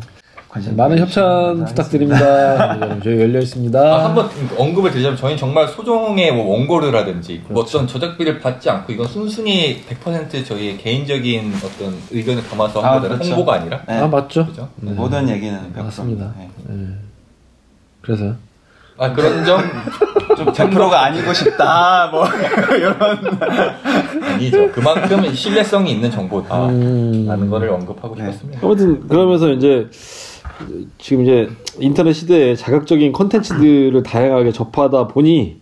관심 0.54 0.76
많은 0.76 0.96
있으신 0.96 1.20
협찬 1.20 1.64
부탁드립니다. 1.64 2.78
저희 3.02 3.18
열려 3.20 3.40
있습니다. 3.40 3.76
아, 3.76 4.04
한번 4.04 4.30
언급을 4.56 4.92
드리자면 4.92 5.16
저희는 5.16 5.37
정말 5.37 5.66
소정의 5.66 6.30
뭐 6.32 6.46
원고료라든지 6.52 7.42
뭐 7.49 7.64
어떤 7.64 7.88
저작비를 7.88 8.38
받지 8.38 8.70
않고 8.70 8.92
이건 8.92 9.08
순순히 9.08 9.82
100% 9.82 10.46
저희의 10.46 10.78
개인적인 10.78 11.52
어떤 11.56 11.96
의견을 12.12 12.44
담아서 12.44 12.80
한 12.80 12.88
아, 12.88 12.94
거잖아요. 12.94 13.18
그렇죠. 13.18 13.34
홍보가 13.34 13.54
아니라. 13.54 13.82
네. 13.88 13.99
아 13.99 14.06
맞죠? 14.06 14.46
그죠? 14.46 14.68
네. 14.76 14.92
모든 14.92 15.28
얘기는 15.28 15.58
100%. 15.75 15.82
맞습니다. 15.82 16.32
네. 16.38 16.49
네. 16.68 16.87
그래서요? 18.00 18.37
아 18.96 19.12
그런 19.12 19.44
점 19.44 19.61
좀 20.38 20.46
100%가 20.52 21.02
아니고 21.06 21.32
싶다. 21.32 22.11
뭐 22.12 22.26
아니죠. 24.23 24.70
그만큼 24.70 25.34
신뢰성이 25.34 25.90
있는 25.94 26.12
정보다. 26.12 26.68
음. 26.68 27.26
라는 27.26 27.50
거를 27.50 27.70
언급하고 27.70 28.14
네. 28.14 28.26
싶었습니다. 28.26 28.61
아무튼 28.62 29.08
그러면서 29.08 29.50
이제 29.50 29.88
지금 30.99 31.23
이제 31.23 31.49
인터넷 31.78 32.12
시대에 32.12 32.54
자극적인 32.54 33.12
콘텐츠들을 33.12 34.02
다양하게 34.02 34.52
접하다 34.52 35.08
보니 35.08 35.61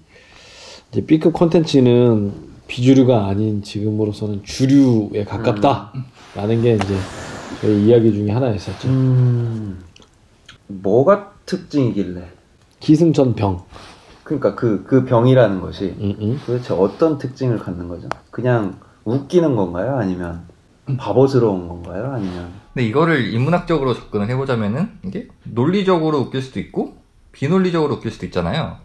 이제 0.91 1.05
B급 1.05 1.33
콘텐츠는 1.33 2.33
비주류가 2.67 3.27
아닌 3.27 3.63
지금으로서는 3.63 4.43
주류에 4.45 5.25
가깝다라는 5.25 6.63
게 6.63 6.75
이제 6.75 6.97
저희 7.61 7.87
이야기 7.87 8.13
중에 8.13 8.31
하나였었죠. 8.31 8.89
음. 8.89 9.83
뭐가 10.69 11.33
특징이길래? 11.47 12.23
기승전병. 12.81 13.63
그러니까 14.25 14.55
그, 14.55 14.85
그 14.85 15.05
병이라는 15.05 15.61
것이 15.61 15.95
음, 15.99 16.17
음. 16.21 16.41
도대체 16.47 16.75
어떤 16.75 17.19
특징을 17.19 17.59
갖는 17.59 17.89
거죠? 17.89 18.09
그냥 18.31 18.79
웃기는 19.05 19.55
건가요? 19.55 19.97
아니면 19.97 20.47
바보스러운 20.97 21.69
건가요? 21.69 22.13
아니면 22.13 22.62
근데 22.73 22.87
이거를 22.87 23.33
인문학적으로 23.35 23.95
접근을 23.95 24.29
해보자면은 24.31 24.99
이게 25.05 25.29
논리적으로 25.45 26.19
웃길 26.21 26.41
수도 26.41 26.59
있고 26.61 26.97
비논리적으로 27.33 27.95
웃길 27.95 28.11
수도 28.11 28.27
있잖아요. 28.27 28.79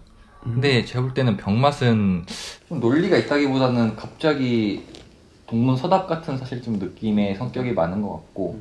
근데 0.44 0.86
제가 0.86 1.02
볼 1.02 1.14
때는 1.14 1.38
병맛은 1.38 2.26
좀 2.68 2.80
논리가 2.80 3.18
있다기보다는 3.18 3.96
갑자기 3.96 4.86
동문 5.46 5.76
서답 5.78 6.08
같은 6.08 6.38
사실 6.38 6.62
좀 6.62 6.80
느낌의 6.80 7.36
성격이 7.36 7.74
많은 7.74 8.02
것 8.02 8.12
같고 8.12 8.60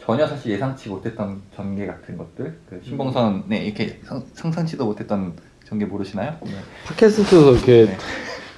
전혀 0.00 0.26
사실 0.26 0.52
예상치 0.52 0.88
못했던 0.88 1.40
전개 1.54 1.86
같은 1.86 2.16
것들 2.16 2.58
그 2.68 2.80
신봉선에 2.84 3.58
이렇게 3.58 4.00
상, 4.04 4.22
상상치도 4.34 4.84
못했던 4.84 5.34
전개 5.64 5.84
모르시나요? 5.84 6.36
네. 6.42 6.52
팟캐스트에서 6.86 7.52
이렇게 7.52 7.86
네. 7.86 7.98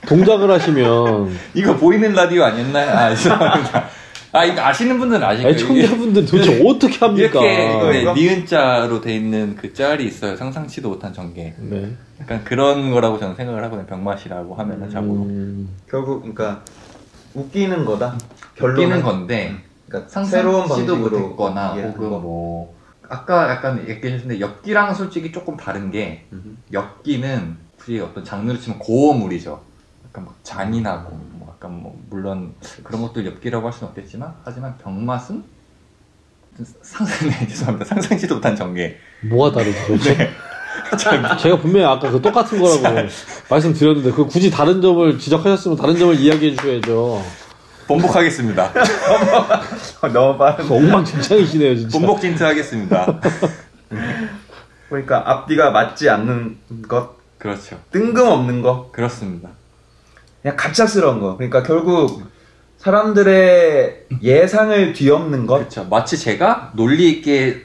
동작을 0.07 0.51
하시면 0.51 1.31
이거 1.55 1.77
보이는 1.77 2.13
라디오 2.13 2.45
아니었나요? 2.45 2.91
아 2.91 3.15
죄송합니다. 3.15 3.89
아 4.33 4.45
이거 4.45 4.63
아시는 4.63 4.99
분들은 4.99 5.23
아실 5.23 5.43
거예요. 5.43 5.55
애청자분들 5.57 6.25
도대체 6.25 6.63
어떻게 6.67 6.99
합니까? 6.99 7.41
이렇게 7.45 7.77
이거에 7.77 8.15
니은자로 8.15 9.01
돼 9.03 9.15
있는 9.15 9.55
그 9.57 9.75
짤이 9.75 10.05
있어요. 10.07 10.37
상상치도 10.37 10.89
못한 10.89 11.13
전개. 11.13 11.55
네. 11.59 11.93
약간 12.21 12.43
그런 12.45 12.91
거라고 12.91 13.19
저는 13.19 13.35
생각을 13.37 13.63
하거든요. 13.65 13.87
병맛이라고 13.87 14.55
하면은 14.55 14.89
자고로. 14.91 15.23
음, 15.23 15.69
결국 15.89 16.21
그러니까 16.21 16.65
웃기는 17.35 17.85
거다. 17.85 18.17
웃기는 18.61 19.03
건데 19.03 19.55
그러니까 19.87 20.09
상상치도 20.11 20.65
방식으로 20.67 20.99
못했거나 20.99 21.75
이해하는 21.75 21.91
혹은 21.95 22.11
거. 22.11 22.19
뭐 22.19 22.75
아까 23.09 23.51
약간 23.51 23.87
얘기하셨는데 23.87 24.41
엽기랑 24.41 24.95
솔직히 24.95 25.31
조금 25.31 25.59
다른 25.59 25.91
게 25.91 26.25
음. 26.33 26.57
엽기는 26.73 27.57
굳이 27.79 28.01
어떤 28.01 28.25
장르로 28.25 28.59
치면 28.59 28.79
고어물이죠. 28.79 29.61
약간 30.07 30.25
막 30.25 30.35
잔인하고 30.43 31.19
뭐 31.63 31.71
약간 31.71 31.73
뭐 31.83 31.97
물론 32.11 32.55
그런 32.83 33.03
것들 33.03 33.25
엽기라고 33.27 33.67
할 33.67 33.73
수는 33.73 33.91
없겠지만 33.91 34.35
하지만 34.45 34.77
병맛은 34.79 35.45
상상 36.83 37.29
네, 37.29 37.47
죄송합니다 37.49 37.87
상상지도 37.87 38.37
못한 38.37 38.57
전개. 38.57 38.97
뭐가 39.23 39.57
다르죠? 39.59 39.87
도대체? 39.87 40.31
제가 41.41 41.59
분명히 41.59 41.87
아까 41.87 42.11
그 42.11 42.21
똑같은 42.21 42.61
거라고 42.61 43.09
말씀드렸는데 43.49 44.11
그 44.13 44.27
굳이 44.27 44.51
다른 44.51 44.83
점을 44.83 45.19
지적하셨으면 45.19 45.77
다른 45.77 45.97
점을 45.97 46.15
이야기해 46.15 46.55
주셔야죠. 46.57 47.23
번복하겠습니다. 47.87 48.73
너무 50.13 50.39
빠른. 50.39 50.71
엉망진창이시네요 50.71 51.77
진짜. 51.77 51.99
번복 51.99 52.21
틴트 52.21 52.43
하겠습니다. 52.43 53.21
그러니까 54.89 55.31
앞뒤가 55.31 55.71
맞지 55.71 56.09
않는 56.11 56.59
것, 56.87 57.17
그렇죠. 57.39 57.79
뜬금없는 57.91 58.63
거, 58.63 58.91
그렇습니다. 58.93 59.51
그냥 60.43 60.57
갑작스러운 60.57 61.21
거. 61.21 61.37
그러니까 61.37 61.63
결국 61.63 62.23
사람들의 62.79 64.07
예상을 64.23 64.93
뒤엎는 64.93 65.47
것. 65.47 65.59
그렇죠. 65.59 65.87
마치 65.89 66.19
제가 66.19 66.73
논리 66.75 67.11
있게 67.11 67.63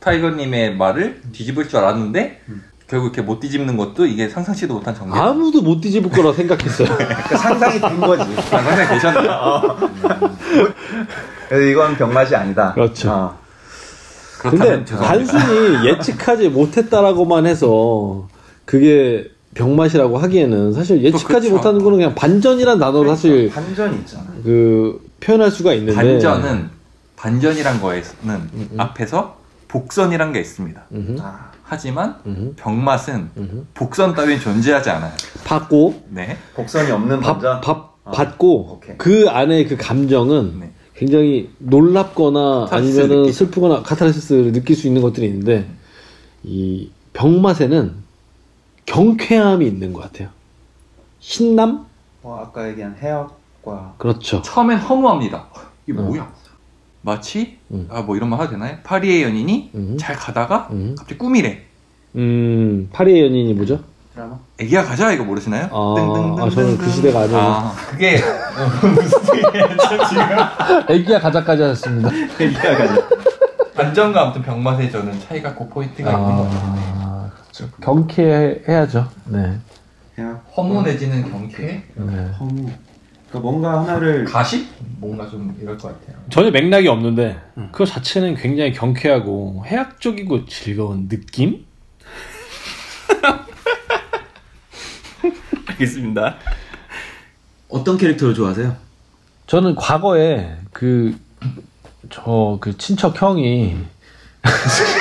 타이거님의 0.00 0.76
말을 0.76 1.22
뒤집을 1.32 1.68
줄 1.68 1.78
알았는데 1.78 2.42
결국 2.86 3.06
이렇게 3.06 3.22
못 3.22 3.40
뒤집는 3.40 3.76
것도 3.76 4.06
이게 4.06 4.28
상상치도 4.28 4.74
못한 4.74 4.94
전개. 4.94 5.18
아무도 5.18 5.62
못 5.62 5.80
뒤집을 5.80 6.10
거라 6.10 6.32
생각했어요. 6.32 6.88
그러니까 6.96 7.36
상상이 7.36 7.80
된 7.80 8.00
거지. 8.00 8.34
상상이 8.42 8.88
되셨나요? 8.88 9.78
그래서 11.48 11.64
이건 11.64 11.96
병맛이 11.96 12.36
아니다. 12.36 12.72
그렇죠. 12.74 13.10
어. 13.10 13.38
근데 14.38 14.56
그렇다면 14.58 14.86
죄송합니다. 14.86 15.32
단순히 15.32 15.88
예측하지 15.88 16.48
못했다라고만 16.50 17.46
해서 17.46 18.28
그게 18.64 19.30
병맛이라고 19.58 20.18
하기에는 20.18 20.72
사실 20.72 21.02
예측하지 21.02 21.48
그렇죠. 21.48 21.56
못하는 21.56 21.82
거는 21.82 21.98
그냥 21.98 22.14
반전이란 22.14 22.78
단어로 22.78 23.08
사실 23.10 23.50
반전이 23.50 23.96
있잖아. 23.98 24.24
그 24.44 25.04
표현할 25.18 25.50
수가 25.50 25.74
있는데 25.74 25.94
반전은 25.94 26.70
반전이란 27.16 27.80
거에는 27.80 28.04
음. 28.24 28.68
앞에서 28.76 29.36
복선이란 29.66 30.32
게 30.32 30.40
있습니다. 30.40 30.80
음흠, 30.92 31.16
아, 31.20 31.50
하지만 31.64 32.14
음흠, 32.24 32.54
병맛은 32.56 33.30
음흠. 33.36 33.64
복선 33.74 34.14
따위는 34.14 34.38
존재하지 34.38 34.90
않아요. 34.90 35.12
받고 35.44 36.04
네. 36.10 36.38
복선이 36.54 36.90
없는 36.92 37.18
밥, 37.20 37.32
반전. 37.34 37.60
밥 37.60 37.96
아, 38.04 38.10
받고 38.12 38.74
오케이. 38.74 38.96
그 38.96 39.28
안에 39.28 39.64
그 39.64 39.76
감정은 39.76 40.60
네. 40.60 40.70
굉장히 40.94 41.50
놀랍거나 41.58 42.68
아니면은 42.70 43.22
느끼죠. 43.22 43.44
슬프거나 43.44 43.82
카타르시스를 43.82 44.52
느낄 44.52 44.76
수 44.76 44.86
있는 44.86 45.02
것들이 45.02 45.26
있는데 45.26 45.68
이 46.44 46.90
병맛에는 47.12 48.07
경쾌함이 48.88 49.66
있는 49.66 49.92
것 49.92 50.02
같아요. 50.02 50.28
신남? 51.20 51.86
뭐 52.22 52.40
아까 52.40 52.68
얘기한 52.68 52.96
해역과 53.00 53.94
그렇죠. 53.98 54.40
처음엔 54.42 54.78
허무합니다. 54.78 55.46
이게 55.86 55.98
어. 55.98 56.02
뭐야? 56.02 56.32
마치 57.02 57.58
음. 57.70 57.86
아뭐 57.90 58.16
이런 58.16 58.30
말 58.30 58.40
해도 58.40 58.52
되나요? 58.52 58.78
파리의 58.82 59.22
연인이 59.22 59.70
음. 59.74 59.96
잘 60.00 60.16
가다가 60.16 60.68
음. 60.72 60.94
갑자기 60.98 61.18
꿈이래. 61.18 61.62
음, 62.16 62.88
파리의 62.92 63.24
연인이 63.26 63.52
뭐죠? 63.54 63.78
드라마? 64.14 64.38
애기야 64.58 64.82
가자 64.84 65.12
이거 65.12 65.22
모르시나요? 65.24 65.68
아, 65.70 65.94
뜬뜬뜬뜬. 65.96 66.42
아, 66.44 66.50
저는 66.50 66.78
그 66.78 66.90
시대가 66.90 67.20
아니어서. 67.20 67.38
아 67.40 67.72
그게 67.90 68.16
무슨 68.16 69.36
얘기죠 69.36 70.08
지금? 70.08 70.24
애기야 70.88 71.20
가자까지 71.20 71.62
하셨습니다. 71.62 72.10
얘기가 72.40 72.76
가자. 72.76 73.08
반전과 73.74 74.22
아무튼 74.22 74.42
병맛에 74.42 74.90
저는 74.90 75.20
차이가 75.20 75.54
그 75.54 75.68
포인트가 75.68 76.10
있는 76.10 76.36
것 76.36 76.42
같아요. 76.50 77.07
경쾌해야죠. 77.80 79.08
네. 79.26 79.58
해역. 80.18 80.44
허무 80.56 80.82
내지는 80.82 81.30
경쾌? 81.30 81.82
네. 81.94 82.26
허무. 82.38 82.70
그러니까 83.28 83.40
뭔가 83.40 83.80
하나를 83.82 84.24
가십? 84.24 84.68
뭔가 84.98 85.28
좀 85.28 85.56
이럴 85.60 85.76
것 85.76 85.88
같아요. 85.88 86.16
전혀 86.30 86.50
맥락이 86.50 86.88
없는데 86.88 87.38
그거 87.72 87.84
자체는 87.84 88.34
굉장히 88.36 88.72
경쾌하고 88.72 89.64
해학적이고 89.66 90.46
즐거운 90.46 91.08
느낌? 91.08 91.64
알겠습니다. 95.66 96.36
어떤 97.68 97.98
캐릭터를 97.98 98.34
좋아하세요? 98.34 98.74
저는 99.46 99.74
과거에 99.76 100.56
그, 100.72 101.16
저, 102.10 102.58
그 102.60 102.76
친척 102.78 103.20
형이 103.20 103.76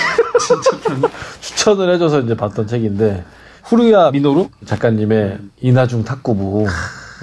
추천을 1.42 1.94
해줘서 1.94 2.22
이제 2.22 2.36
봤던 2.36 2.68
책인데, 2.68 3.24
후루야 3.64 4.12
미노루 4.12 4.50
작가님의 4.66 5.40
이나중 5.62 6.04
탁구부 6.04 6.66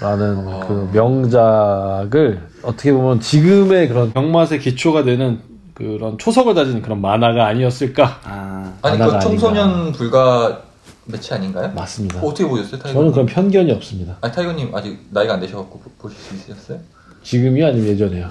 라는 0.00 0.44
그 0.66 0.90
명작을 0.92 2.40
어떻게 2.62 2.92
보면 2.92 3.20
지금의 3.20 3.88
그런 3.88 4.12
병맛의 4.12 4.59
기초가 4.61 5.05
되는 5.05 5.40
그런 5.74 6.18
초석을 6.18 6.55
다진 6.55 6.83
그런 6.83 7.00
만화가 7.00 7.46
아니었을까? 7.46 8.20
아, 8.24 8.72
아니 8.83 8.98
그 8.98 9.18
청소년 9.20 9.92
불가 9.92 10.61
매체 11.07 11.33
아닌가요? 11.35 11.70
맞습니다. 11.74 12.16
그거 12.16 12.29
어떻게 12.29 12.48
보셨어요, 12.48 12.81
타이거? 12.81 12.98
저는 12.98 13.12
그런 13.12 13.27
편견이 13.27 13.72
없습니다. 13.72 14.16
아니 14.20 14.33
타이거님 14.33 14.74
아직 14.74 14.98
나이가 15.11 15.35
안 15.35 15.40
되셔갖고 15.40 15.81
보- 15.81 15.90
보실 15.98 16.18
수 16.18 16.35
있으셨어요? 16.35 16.79
지금이 17.22 17.62
아니면 17.64 17.87
예전에요. 17.88 18.29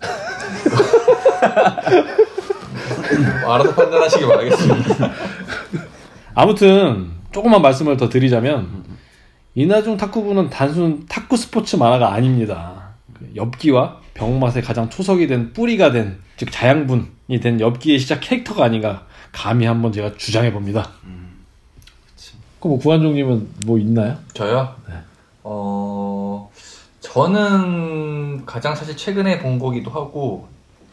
뭐 3.16 3.54
알아서 3.54 3.74
판단하시기 3.74 4.26
바라겠습니다. 4.26 5.10
아무튼 6.34 7.10
조금만 7.32 7.62
말씀을 7.62 7.96
더 7.96 8.08
드리자면 8.08 8.84
이나중 9.54 9.96
탁구부는 9.96 10.50
단순 10.50 11.06
탁구 11.08 11.36
스포츠 11.36 11.76
만화가 11.76 12.12
아닙니다. 12.12 12.94
그 13.14 13.30
엽기와 13.36 14.00
병맛의 14.14 14.62
가장 14.62 14.90
초석이 14.90 15.26
된 15.26 15.52
뿌리가 15.52 15.92
된 15.92 16.24
즉 16.36 16.50
자양분이 16.50 17.40
된 17.40 17.60
엽기의 17.60 17.98
시작 17.98 18.20
캐릭터가 18.20 18.64
아닌가 18.64 19.06
감히 19.32 19.66
한번 19.66 19.92
제가 19.92 20.14
주장해 20.16 20.52
봅니다. 20.52 20.90
그럼 22.58 22.76
뭐 22.76 22.78
구한종님은 22.78 23.48
뭐 23.66 23.78
있나요? 23.78 24.16
저요? 24.32 24.74
어 25.42 26.50
저는 27.00 28.46
가장 28.46 28.74
사실 28.74 28.96
최근에 28.96 29.38
본 29.40 29.58
거기도 29.58 29.90
하고 29.90 30.48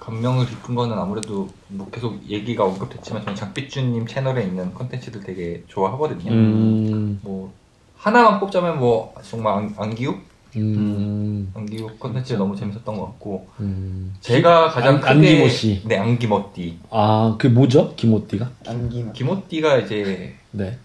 감명을 0.06 0.48
깊은 0.48 0.74
거는 0.74 0.98
아무래도 0.98 1.48
뭐 1.68 1.88
계속 1.92 2.20
얘기가 2.28 2.66
언급됐지만 2.66 3.22
저는 3.22 3.36
장빛주님 3.36 4.08
채널에 4.08 4.44
있는 4.44 4.74
컨텐츠들 4.74 5.22
되게 5.22 5.64
좋아하거든요. 5.68 6.32
음, 6.32 7.20
뭐 7.22 7.54
하나만 7.98 8.40
꼽자면 8.40 8.80
뭐 8.80 9.14
정말 9.22 9.54
안, 9.60 9.76
안기우 9.78 10.16
음, 10.58 11.52
안기우 11.54 11.98
컨텐츠 12.00 12.34
너무 12.34 12.56
재밌었던 12.56 12.98
것 12.98 13.06
같고 13.06 13.48
음. 13.60 14.16
제가 14.22 14.70
가장 14.72 14.96
안- 14.96 15.02
크게 15.02 15.12
안기모 15.12 15.48
씨. 15.50 15.82
네 15.86 15.98
안기모 15.98 16.52
띠 16.56 16.80
아, 16.90 17.36
그게 17.38 17.54
뭐죠? 17.54 17.94
기모띠가? 17.96 18.50
안기만. 18.68 19.14
기모띠가 19.14 19.78
이제 19.78 20.36
네. 20.50 20.80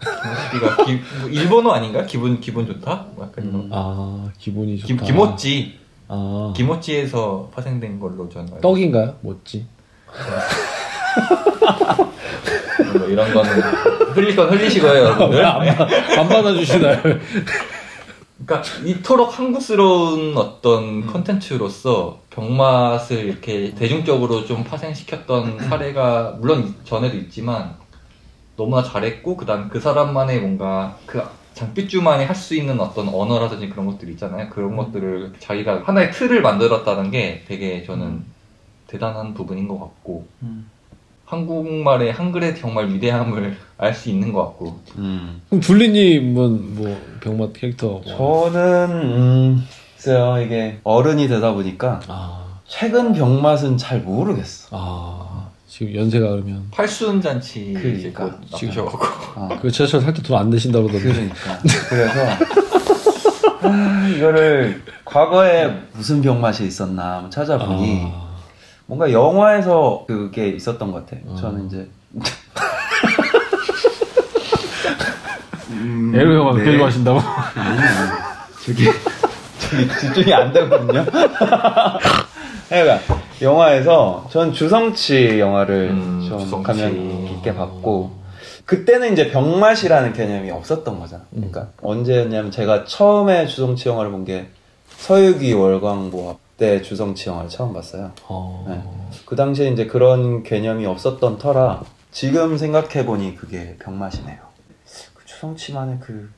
기모띠가 0.00 0.84
기, 0.84 0.98
뭐 1.22 1.30
일본어 1.30 1.70
아닌가? 1.72 2.04
기분 2.04 2.40
기분 2.40 2.66
좋다? 2.66 3.06
뭐 3.16 3.24
약간 3.24 3.46
이런 3.48 3.54
음. 3.62 3.70
아, 3.72 4.30
기분이 4.38 4.78
좋다. 4.78 4.94
기, 4.96 5.00
기모찌 5.06 5.79
아, 6.12 6.52
기모찌에서 6.56 7.48
파생된 7.54 8.00
걸로 8.00 8.28
저는 8.28 8.48
알고 8.54 8.60
떡인가요? 8.60 9.14
있어요. 9.22 9.62
뭐 12.98 13.06
이런 13.06 13.32
거는 13.32 13.50
흘릴 14.14 14.34
건 14.34 14.50
흘리시고요 14.50 14.92
여러분들 14.92 15.44
안, 15.44 15.76
받- 15.76 16.18
안 16.18 16.28
받아주시나요? 16.28 17.00
그러니까 18.44 18.68
이토록 18.84 19.38
한국스러운 19.38 20.36
어떤 20.36 21.06
컨텐츠로서 21.06 22.20
병맛을 22.30 23.18
이렇게 23.26 23.72
대중적으로 23.76 24.44
좀 24.46 24.64
파생시켰던 24.64 25.60
사례가 25.68 26.38
물론 26.40 26.74
전에도 26.84 27.16
있지만 27.18 27.74
너무나 28.56 28.82
잘했고 28.82 29.36
그다음 29.36 29.68
그 29.68 29.78
사람만의 29.78 30.40
뭔가 30.40 30.96
그 31.06 31.22
장빛주만이 31.54 32.24
할 32.24 32.34
수 32.36 32.54
있는 32.54 32.80
어떤 32.80 33.08
언어라든지 33.08 33.68
그런 33.68 33.86
것들이 33.86 34.12
있잖아요. 34.12 34.48
그런 34.50 34.76
것들을 34.76 35.32
자기가 35.40 35.82
하나의 35.84 36.10
틀을 36.12 36.40
만들었다는 36.42 37.10
게 37.10 37.44
되게 37.46 37.84
저는 37.84 38.22
대단한 38.86 39.34
부분인 39.34 39.68
것 39.68 39.78
같고 39.78 40.26
음. 40.42 40.70
한국말의 41.26 42.12
한글의 42.12 42.56
정말 42.56 42.88
위대함을 42.88 43.56
알 43.78 43.94
수 43.94 44.10
있는 44.10 44.32
것 44.32 44.44
같고 44.46 44.80
음. 44.98 45.40
그럼 45.48 45.60
둘리님은 45.60 46.74
뭐 46.74 47.00
병맛 47.20 47.52
캐릭터 47.52 48.00
뭐. 48.04 48.50
저는 48.50 48.90
음, 48.90 49.66
글쎄요 49.96 50.40
이게 50.42 50.80
어른이 50.82 51.28
되다 51.28 51.52
보니까 51.52 52.00
아, 52.08 52.44
최근 52.66 53.12
병맛은 53.12 53.76
잘 53.76 54.00
모르겠어. 54.00 54.68
아, 54.72 55.29
지금 55.80 55.94
연세가 55.94 56.28
그러면 56.28 56.66
팔순 56.70 57.22
잔치 57.22 57.72
그러니까. 57.72 58.24
곧 58.24 58.38
나오셔갖고 58.50 59.06
아, 59.40 59.48
그 59.62 59.70
지하철 59.70 60.02
살때돈안 60.02 60.50
드신다 60.50 60.78
그러던데. 60.78 61.10
그러니까 61.10 61.58
그래서 61.88 62.20
아, 63.62 64.08
이거를 64.14 64.82
과거에 65.06 65.74
무슨 65.94 66.20
병맛이 66.20 66.66
있었나 66.66 67.26
찾아보니 67.30 68.02
아, 68.12 68.28
뭔가 68.84 69.10
영화에서 69.10 70.04
그게 70.06 70.48
있었던 70.48 70.92
것 70.92 71.06
같아. 71.06 71.16
저는 71.40 71.68
이제 71.68 71.88
음, 75.70 76.12
에로 76.14 76.34
영화 76.40 76.52
그렇게 76.52 76.72
네. 76.72 76.76
좋아하신다고? 76.76 77.20
아니, 77.20 77.80
아니. 77.80 78.10
저기, 78.66 78.84
저기 79.58 79.88
집중이 79.98 80.34
안 80.34 80.52
되거든요. 80.52 81.06
그러니까, 82.68 83.00
영화에서 83.42 84.26
전 84.30 84.52
주성치 84.52 85.38
영화를 85.40 85.90
음, 85.90 86.26
좀 86.28 86.38
주성치. 86.40 86.66
감명 86.66 87.26
깊게 87.26 87.54
봤고, 87.54 88.12
그때는 88.64 89.12
이제 89.12 89.30
병맛이라는 89.30 90.12
개념이 90.12 90.50
없었던 90.50 91.00
거잖아. 91.00 91.24
그러니까, 91.30 91.68
언제였냐면 91.82 92.50
제가 92.50 92.84
처음에 92.84 93.46
주성치 93.46 93.88
영화를 93.88 94.10
본 94.10 94.24
게 94.24 94.46
서유기 94.96 95.54
월광보합 95.54 96.36
때 96.58 96.82
주성치 96.82 97.30
영화를 97.30 97.48
처음 97.48 97.72
봤어요. 97.72 98.12
어. 98.28 98.66
네. 98.68 98.82
그 99.24 99.34
당시에 99.34 99.70
이제 99.70 99.86
그런 99.86 100.42
개념이 100.42 100.84
없었던 100.84 101.38
터라 101.38 101.82
지금 102.12 102.58
생각해 102.58 103.06
보니 103.06 103.34
그게 103.34 103.76
병맛이네요. 103.82 104.36
그 105.14 105.24
주성치만의 105.24 105.98
그 106.00 106.30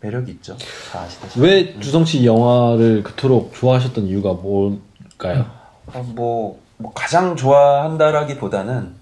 매력이 0.00 0.30
있죠. 0.30 0.56
다 0.92 1.00
아시다시피. 1.00 1.40
왜 1.40 1.80
주성치 1.80 2.24
영화를 2.24 3.02
그토록 3.02 3.52
좋아하셨던 3.54 4.06
이유가 4.06 4.32
뭘까요? 4.32 5.46
어, 5.94 6.02
뭐, 6.14 6.60
뭐 6.76 6.92
가장 6.94 7.36
좋아한다라기보다는 7.36 8.94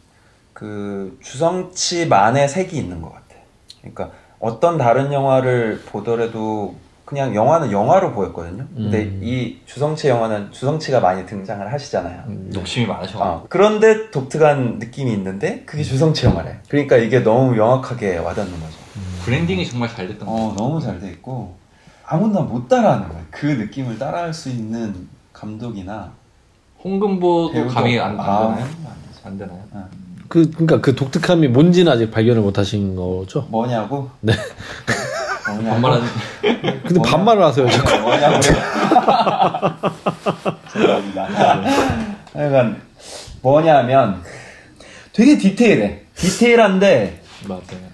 그 0.52 1.18
주성치만의 1.22 2.48
색이 2.48 2.76
있는 2.76 3.02
것 3.02 3.12
같아. 3.12 3.36
그러니까 3.80 4.10
어떤 4.40 4.78
다른 4.78 5.12
영화를 5.12 5.82
보더라도 5.86 6.74
그냥 7.04 7.34
영화는 7.34 7.70
영화로 7.70 8.12
보였거든요. 8.12 8.66
근데 8.74 9.04
음. 9.04 9.20
이 9.22 9.58
주성치 9.64 10.08
영화는 10.08 10.50
주성치가 10.50 10.98
많이 10.98 11.24
등장을 11.24 11.72
하시잖아요. 11.72 12.24
욕심이 12.54 12.84
많으셔. 12.86 13.22
아, 13.22 13.42
그런데 13.48 14.10
독특한 14.10 14.78
느낌이 14.80 15.12
있는데 15.12 15.62
그게 15.66 15.84
주성치 15.84 16.26
영화래. 16.26 16.58
그러니까 16.68 16.96
이게 16.96 17.20
너무 17.20 17.52
명확하게 17.54 18.18
와닿는 18.18 18.52
거죠. 18.52 18.76
브랜딩이 19.24 19.66
정말 19.68 19.88
잘 19.88 20.08
됐던 20.08 20.26
것 20.26 20.32
어. 20.32 20.54
너무 20.56 20.80
잘 20.80 20.98
돼 20.98 21.08
있고 21.10 21.54
아무나 22.04 22.40
못 22.40 22.68
따라하는 22.68 23.08
거야. 23.08 23.20
그 23.30 23.46
느낌을 23.46 23.98
따라할 23.98 24.32
수 24.34 24.48
있는 24.48 25.08
감독이나 25.32 26.12
홍금보도 26.86 27.66
감이 27.66 27.98
안, 27.98 28.12
안 28.12 28.20
아, 28.20 28.54
되나요? 28.54 28.68
안 29.24 29.38
되나요? 29.38 29.58
그 30.28 30.48
그러니까 30.50 30.80
그 30.80 30.94
독특함이 30.94 31.48
뭔지는 31.48 31.90
아직 31.90 32.12
발견을 32.12 32.42
못 32.42 32.58
하신 32.58 32.94
거죠? 32.94 33.46
뭐냐고? 33.50 34.10
네. 34.20 34.32
뭐냐고? 35.48 35.70
반말하는 35.70 36.06
근데 36.40 36.94
뭐냐? 36.94 37.10
반말을 37.10 37.42
하세요. 37.44 37.68
자꾸. 37.68 37.90
네, 37.90 38.00
뭐냐고? 38.00 38.40
죄송합니다. 40.72 41.28
그러니까 42.32 42.76
뭐냐면 43.42 44.22
되게 45.12 45.38
디테일해. 45.38 46.02
디테일한데 46.14 47.22
맞아요. 47.48 47.86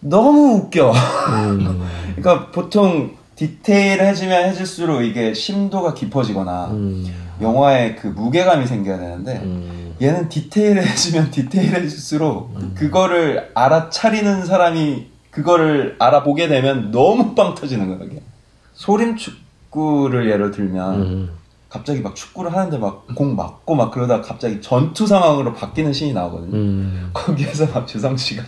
너무 0.00 0.56
웃겨. 0.56 0.92
음, 0.92 1.82
그러니까 2.16 2.50
보통 2.50 3.16
디테일해지면 3.36 4.48
해질수록 4.50 5.02
이게 5.02 5.32
심도가 5.34 5.94
깊어지거나 5.94 6.66
음, 6.72 7.06
영화에 7.40 7.94
그 7.94 8.08
무게감이 8.08 8.66
생겨야 8.66 8.98
되는데 8.98 9.36
음. 9.44 9.94
얘는 10.00 10.28
디테일해지면 10.28 11.30
디테일해질수록 11.32 12.74
그거를 12.74 13.50
알아차리는 13.54 14.44
사람이 14.44 15.06
그거를 15.30 15.96
알아보게 15.98 16.48
되면 16.48 16.90
너무 16.90 17.34
빵 17.34 17.54
터지는 17.54 17.88
거야 17.88 18.08
이게 18.08 18.22
소림 18.74 19.16
축구를 19.16 20.30
예를 20.30 20.50
들면 20.50 21.02
음. 21.02 21.30
갑자기 21.68 22.00
막 22.00 22.14
축구를 22.16 22.54
하는데 22.54 22.78
막 22.78 23.06
공 23.14 23.36
맞고 23.36 23.74
막 23.74 23.90
그러다 23.90 24.20
갑자기 24.22 24.60
전투 24.60 25.06
상황으로 25.06 25.52
바뀌는 25.54 25.92
신이 25.92 26.12
나오거든요 26.12 26.54
음. 26.56 27.10
거기에서 27.12 27.66
막 27.66 27.86
주성 27.86 28.16
씨가 28.16 28.42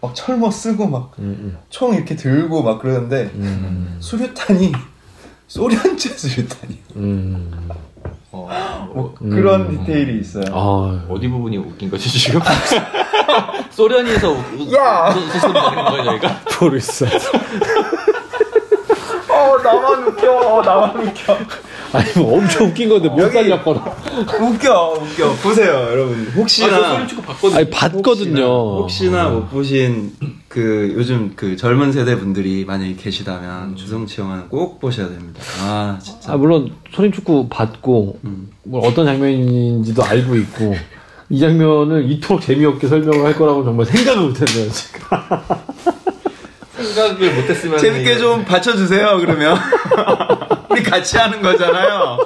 막 0.00 0.14
철모 0.14 0.50
쓰고 0.50 0.86
막총 0.86 1.90
음. 1.90 1.94
이렇게 1.94 2.14
들고 2.16 2.62
막 2.62 2.80
그러는데 2.80 3.30
음. 3.34 3.96
수류탄이 4.00 4.72
소련제 5.48 6.10
수류탄이 6.10 6.78
음. 6.96 7.68
어, 8.30 8.90
뭐 8.94 9.14
그런 9.18 9.62
음. 9.62 9.70
디테일이 9.84 10.20
있어요. 10.20 10.44
아, 10.52 11.04
어디 11.08 11.28
부분이 11.28 11.56
웃긴 11.56 11.90
거지 11.90 12.10
지금? 12.10 12.40
소련에서 13.70 14.34
야! 14.76 15.08
웃으시는 15.16 15.52
거예요 15.54 16.04
저희가? 16.04 16.40
모르겠어. 16.60 17.06
어 19.30 19.58
나만 19.62 20.08
웃겨 20.08 20.62
나만 20.64 21.08
웃겨 21.08 21.38
아니 21.92 22.12
뭐 22.16 22.38
엄청 22.38 22.66
웃긴 22.68 22.88
건데 22.88 23.08
못 23.08 23.30
살렸거나. 23.32 23.96
웃겨 24.40 24.92
웃겨 25.00 25.32
보세요 25.42 25.72
여러분 25.90 26.26
아, 26.28 26.32
혹시나 26.36 27.06
봤거든요. 27.26 27.56
아니 27.56 27.70
봤거든요. 27.70 28.42
혹시나, 28.80 29.24
혹시나 29.24 29.28
못 29.28 29.50
보신 29.50 30.12
그 30.48 30.92
요즘 30.96 31.32
그 31.36 31.56
젊은 31.56 31.92
세대 31.92 32.18
분들이 32.18 32.64
만약에 32.64 32.94
계시다면 32.96 33.76
주성치 33.76 34.20
영화는 34.20 34.48
꼭 34.48 34.80
보셔야 34.80 35.08
됩니다. 35.08 35.40
아 35.60 35.98
진짜 36.02 36.32
아 36.32 36.36
물론 36.36 36.72
소림축구 36.94 37.48
봤고 37.48 38.18
음. 38.24 38.50
뭐 38.64 38.86
어떤 38.86 39.06
장면인지도 39.06 40.02
알고 40.04 40.36
있고 40.36 40.74
이 41.30 41.38
장면을 41.40 42.10
이토록 42.10 42.40
재미없게 42.42 42.86
설명을 42.88 43.24
할 43.24 43.34
거라고 43.36 43.64
정말 43.64 43.86
생각을 43.86 44.28
못했네요 44.28 44.70
지금. 44.70 45.00
생각을 46.76 47.34
못했으면 47.34 47.78
재밌게 47.78 48.18
좀 48.18 48.44
받쳐주세요 48.44 49.18
그러면 49.20 49.58
우리 50.78 50.82
같이 50.82 51.16
하는 51.18 51.42
거잖아요. 51.42 52.18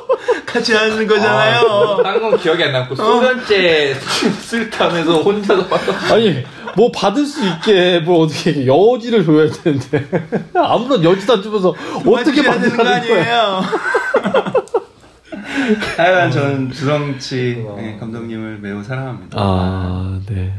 같이 0.44 0.74
하는 0.74 1.06
거잖아요. 1.06 2.00
딴건 2.02 2.38
기억이 2.38 2.62
안 2.62 2.72
남고 2.72 2.94
소련제 2.94 3.94
술탄에서 4.42 5.22
혼자서 5.22 5.66
빠져. 5.68 5.92
아니 6.14 6.44
뭐 6.76 6.90
받을 6.92 7.24
수 7.24 7.42
있게 7.46 8.00
뭘 8.00 8.24
어떻게 8.26 8.66
여지를 8.66 9.24
줘야 9.24 9.50
되는데 9.50 10.06
아무런 10.54 11.02
여지도 11.02 11.32
안 11.34 11.42
주면서 11.42 11.74
어떻게 12.06 12.42
되는 12.42 12.76
거? 12.76 12.86
아니에요? 12.86 13.62
하여간 15.96 16.30
저는 16.30 16.72
주성치 16.72 17.64
네, 17.76 17.96
감독님을 17.98 18.58
매우 18.58 18.82
사랑합니다. 18.82 19.36
아 19.38 20.20
네. 20.26 20.52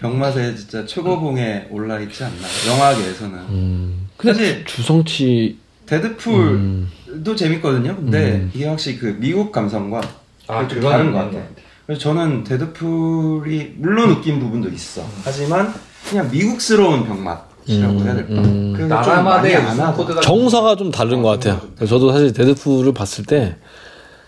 병맛에 0.00 0.54
진짜 0.54 0.84
최고봉에 0.84 1.68
올라 1.70 1.98
있지 2.00 2.22
않나 2.22 2.36
영화계에서는 2.68 3.38
음. 3.38 4.08
근데 4.16 4.34
사실 4.34 4.64
주성치 4.66 5.58
데드풀도 5.90 6.38
음. 6.38 7.36
재밌거든요. 7.36 7.96
근데 7.96 8.34
음. 8.36 8.50
이게 8.54 8.66
확실히 8.66 8.98
그 8.98 9.16
미국 9.18 9.50
감성과 9.50 10.00
아, 10.46 10.66
좀 10.68 10.78
그건 10.78 10.92
다른 10.92 11.12
것 11.12 11.18
있는 11.18 11.26
같아요. 11.26 11.42
것 11.42 11.62
그래서 11.86 12.00
저는 12.02 12.44
데드풀이 12.44 13.74
물론 13.78 14.10
웃긴 14.12 14.38
부분도 14.38 14.68
있어. 14.68 15.02
하지만 15.24 15.74
그냥 16.08 16.30
미국스러운 16.30 17.04
병맛이라고 17.04 17.92
음, 17.98 18.06
해야 18.06 18.14
될까? 18.14 18.34
음. 18.34 18.74
좀 18.76 18.88
나라마다의 18.88 20.22
정서가 20.22 20.76
좀 20.76 20.92
다른 20.92 21.22
것 21.22 21.28
같아요. 21.30 21.60
저도 21.86 22.12
사실 22.12 22.32
데드풀을 22.32 22.94
봤을 22.94 23.24
때 23.24 23.56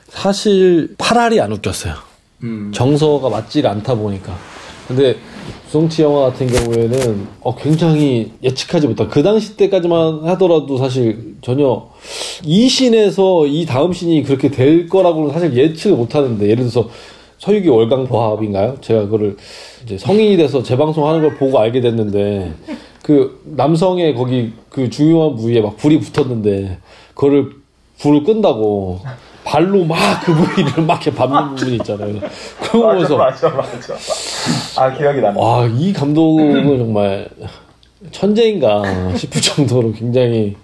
사실 0.08 0.94
팔 0.98 1.16
할이 1.16 1.40
안 1.40 1.52
웃겼어요. 1.52 1.94
음. 2.42 2.72
정서가 2.74 3.30
맞지가 3.30 3.70
않다 3.70 3.94
보니까. 3.94 4.36
근데 4.88 5.16
주성치 5.66 6.02
영화 6.02 6.26
같은 6.26 6.46
경우에는 6.46 7.26
어, 7.40 7.54
굉장히 7.56 8.32
예측하지 8.42 8.88
못한 8.88 9.08
그 9.08 9.22
당시 9.22 9.56
때까지만 9.56 10.24
하더라도 10.24 10.76
사실 10.76 11.34
전혀 11.40 11.88
이 12.44 12.68
씬에서 12.68 13.46
이 13.46 13.64
다음 13.66 13.92
씬이 13.92 14.22
그렇게 14.22 14.50
될 14.50 14.88
거라고는 14.88 15.32
사실 15.32 15.56
예측을 15.56 15.96
못 15.96 16.14
하는데 16.14 16.44
예를 16.44 16.68
들어서 16.68 16.88
서유기 17.38 17.68
월광 17.68 18.06
보합인가요? 18.06 18.76
제가 18.80 19.02
그거를 19.06 19.36
이제 19.84 19.98
성인이 19.98 20.36
돼서 20.36 20.62
재방송 20.62 21.08
하는 21.08 21.22
걸 21.22 21.36
보고 21.36 21.58
알게 21.58 21.80
됐는데 21.80 22.52
그 23.02 23.42
남성의 23.44 24.14
거기 24.14 24.52
그 24.68 24.88
중요한 24.90 25.34
부위에 25.34 25.60
막 25.60 25.76
불이 25.76 25.98
붙었는데 26.00 26.78
그거를 27.14 27.50
불을 27.98 28.22
끈다고 28.22 29.00
발로 29.44 29.84
막 29.84 30.24
그 30.24 30.32
부위를 30.34 30.84
막 30.84 31.04
이렇게 31.04 31.16
밟는 31.16 31.50
부분이 31.56 31.76
있잖아요. 31.76 32.20
그거 32.60 32.78
보면서 32.88 33.16
맞아 33.16 33.48
맞아. 33.50 33.94
아 34.78 34.90
기억이 34.96 35.20
납니다. 35.20 35.44
와, 35.44 35.66
이 35.66 35.92
감독은 35.92 36.78
정말 36.78 37.28
천재인가 38.10 39.14
싶을 39.16 39.40
정도로 39.40 39.92
굉장히 39.92 40.56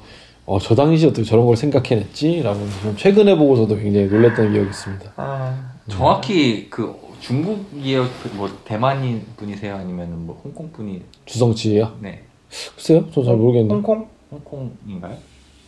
어, 0.47 0.59
저 0.59 0.75
당시 0.75 1.07
어떻게 1.07 1.25
저런 1.25 1.45
걸 1.47 1.57
생각해냈지? 1.57 2.43
라고 2.43 2.61
좀 2.83 2.97
최근에 2.97 3.37
보고서도 3.37 3.77
굉장히 3.77 4.07
놀랐던 4.07 4.53
기억이 4.53 4.69
있습니다. 4.71 5.13
아, 5.17 5.55
정확히 5.89 6.69
그 6.71 6.95
중국이에요? 7.21 8.07
그뭐 8.23 8.49
대만인 8.65 9.23
분이세요? 9.37 9.75
아니면 9.77 10.25
뭐 10.27 10.41
홍콩 10.43 10.71
분이? 10.73 11.03
주성치예요? 11.27 11.97
네, 12.01 12.23
글쎄요? 12.77 13.05
저 13.13 13.23
잘 13.25 13.37
모르겠는데. 13.37 13.75
홍콩 13.75 14.09
홍콩인가요? 14.31 15.17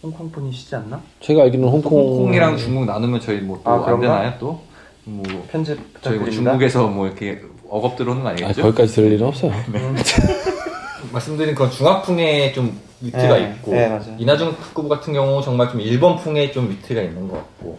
홍콩 0.02 0.30
분이시지 0.30 0.74
않나? 0.76 1.00
제가 1.20 1.42
알기로는 1.42 1.70
또 1.70 1.72
홍콩. 1.88 1.98
홍콩 2.00 2.34
이랑 2.34 2.56
중국 2.56 2.86
나누면 2.86 3.20
저희 3.20 3.40
뭐또 3.40 3.68
아, 3.68 3.86
안? 3.86 4.00
되나요? 4.00 4.32
또? 4.38 4.60
뭐 5.04 5.24
편집 5.50 5.78
저희 6.02 6.18
뭐. 6.18 6.30
중국에서 6.30 6.88
뭐 6.88 7.06
이렇게 7.06 7.40
억업 7.68 7.96
들어오는 7.96 8.22
거 8.22 8.28
아, 8.28 8.32
아니겠죠? 8.32 8.62
거기까지 8.62 8.94
들을 8.94 9.12
일은 9.12 9.26
없어요. 9.26 9.52
말씀드린 11.12 11.54
그런 11.54 11.70
중화풍의 11.70 12.52
좀 12.54 12.78
위트가 13.00 13.38
네, 13.38 13.50
있고 13.56 13.72
네. 13.72 13.98
이나중 14.18 14.54
탁구부 14.56 14.88
같은 14.88 15.12
경우 15.12 15.42
정말 15.42 15.68
좀 15.70 15.80
일본풍의 15.80 16.52
좀 16.52 16.70
위트가 16.70 17.00
있는 17.02 17.28
것 17.28 17.36
같고 17.36 17.78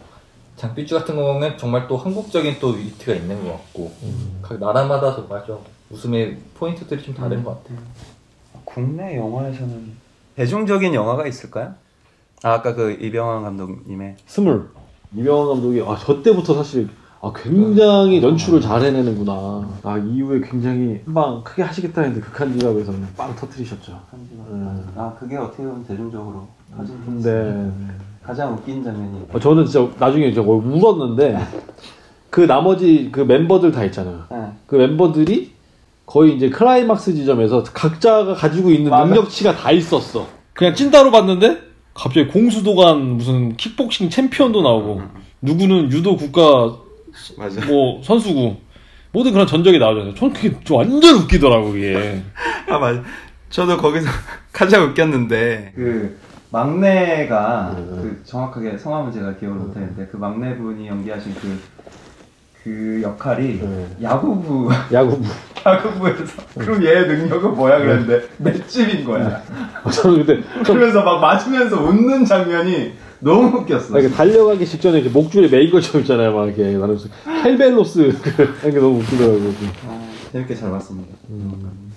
장삐쭈 0.57 0.95
같은 0.95 1.15
경우는 1.15 1.57
정말 1.57 1.87
또 1.87 1.97
한국적인 1.97 2.57
또 2.59 2.69
위트가 2.69 3.13
있는 3.13 3.43
것 3.45 3.51
같고 3.53 3.91
음. 4.03 4.39
각 4.41 4.59
나라마다 4.59 5.15
정말 5.15 5.45
좀 5.45 5.59
웃음의 5.89 6.37
포인트들이 6.55 7.01
좀 7.03 7.13
다른 7.13 7.43
것 7.43 7.63
같아요. 7.63 7.77
국내 8.65 9.17
영화에서는 9.17 9.91
대중적인 10.35 10.93
영화가 10.93 11.27
있을까요? 11.27 11.75
아, 12.43 12.53
아까 12.53 12.73
그 12.73 12.91
이병헌 12.99 13.43
감독님의 13.43 14.15
스물 14.25 14.69
이병헌 15.15 15.47
감독이 15.47 15.81
아 15.81 15.97
저 15.99 16.21
때부터 16.23 16.55
사실 16.55 16.87
아 17.23 17.31
굉장히 17.35 18.21
연출을 18.23 18.61
잘 18.61 18.81
해내는구나. 18.81 19.69
아 19.83 19.97
이후에 19.97 20.41
굉장히 20.41 21.01
한 21.05 21.13
방 21.13 21.43
크게 21.43 21.61
하시겠다 21.61 22.01
했는데 22.01 22.25
극한 22.25 22.51
직업에서 22.57 22.91
그냥 22.93 23.07
빵 23.15 23.35
터트리셨죠. 23.35 23.99
음. 24.13 24.87
아 24.95 25.13
그게 25.19 25.37
어떻게 25.37 25.61
보면 25.63 25.85
대중적으로 25.85 26.47
터진 26.75 26.95
근데 27.05 27.71
가장 28.23 28.53
웃긴 28.53 28.83
장면이 28.83 29.25
어, 29.33 29.39
저는 29.39 29.65
진짜 29.65 29.87
나중에 29.99 30.33
저 30.33 30.41
울었는데 30.41 31.37
그 32.31 32.41
나머지 32.41 33.09
그 33.11 33.19
멤버들 33.21 33.71
다 33.71 33.83
있잖아요. 33.85 34.23
네. 34.31 34.47
그 34.65 34.75
멤버들이 34.77 35.51
거의 36.07 36.35
이제 36.35 36.49
클라이막스 36.49 37.13
지점에서 37.13 37.63
각자가 37.71 38.33
가지고 38.33 38.71
있는 38.71 38.89
맞아. 38.89 39.05
능력치가 39.05 39.55
다 39.55 39.71
있었어. 39.71 40.25
그냥 40.53 40.73
찐따로 40.73 41.11
봤는데 41.11 41.70
갑자기 41.93 42.27
공수도관 42.27 43.01
무슨 43.17 43.55
킥복싱 43.57 44.09
챔피언도 44.09 44.61
나오고 44.61 45.01
누구는 45.41 45.91
유도 45.91 46.15
국가 46.15 46.77
맞아. 47.37 47.65
뭐 47.65 48.01
선수고 48.03 48.61
모든 49.11 49.33
그런 49.33 49.45
전적이 49.45 49.79
나오잖아요. 49.79 50.15
저는 50.15 50.33
그게 50.33 50.57
좀 50.63 50.77
완전 50.77 51.15
웃기더라고 51.15 51.71
그게. 51.71 52.23
아 52.69 52.77
맞아. 52.77 53.03
저도 53.49 53.77
거기서 53.77 54.07
가장 54.53 54.85
웃겼는데 54.85 55.73
그 55.75 56.17
막내가 56.51 57.75
그 57.75 58.21
정확하게 58.25 58.77
성함은 58.77 59.11
제가 59.11 59.35
기억을 59.35 59.57
못하는데 59.57 60.07
그 60.07 60.17
막내분이 60.17 60.87
연기하신 60.87 61.33
그 61.35 61.59
그 62.63 62.99
역할이 63.01 63.59
네. 63.59 63.87
야구부 64.01 64.69
야구부. 64.91 65.23
야구부에서 65.65 66.41
그럼 66.57 66.83
얘의 66.83 67.07
능력은 67.07 67.55
뭐야 67.55 67.79
그랬는데 67.79 68.27
맷집인 68.37 69.03
거야. 69.05 69.41
저는 69.91 70.25
그때 70.25 70.43
그러면서 70.63 71.03
막 71.03 71.19
맞으면서 71.19 71.81
웃는 71.83 72.25
장면이 72.25 72.93
너무 73.19 73.59
웃겼어. 73.59 73.95
아, 73.95 73.99
이게 73.99 74.09
달려가기 74.09 74.65
직전에 74.65 74.99
이제 74.99 75.09
목줄에 75.09 75.47
매인 75.49 75.71
것처럼 75.71 76.01
있잖아요. 76.01 76.35
막 76.35 76.47
이렇게 76.47 76.63
나는 76.77 76.97
켈베로스 77.27 78.17
그게 78.61 78.79
너무 78.79 78.99
웃기더라고요. 78.99 79.53
아, 79.87 80.07
재밌게 80.31 80.55
잘 80.55 80.71
봤습니다. 80.71 81.15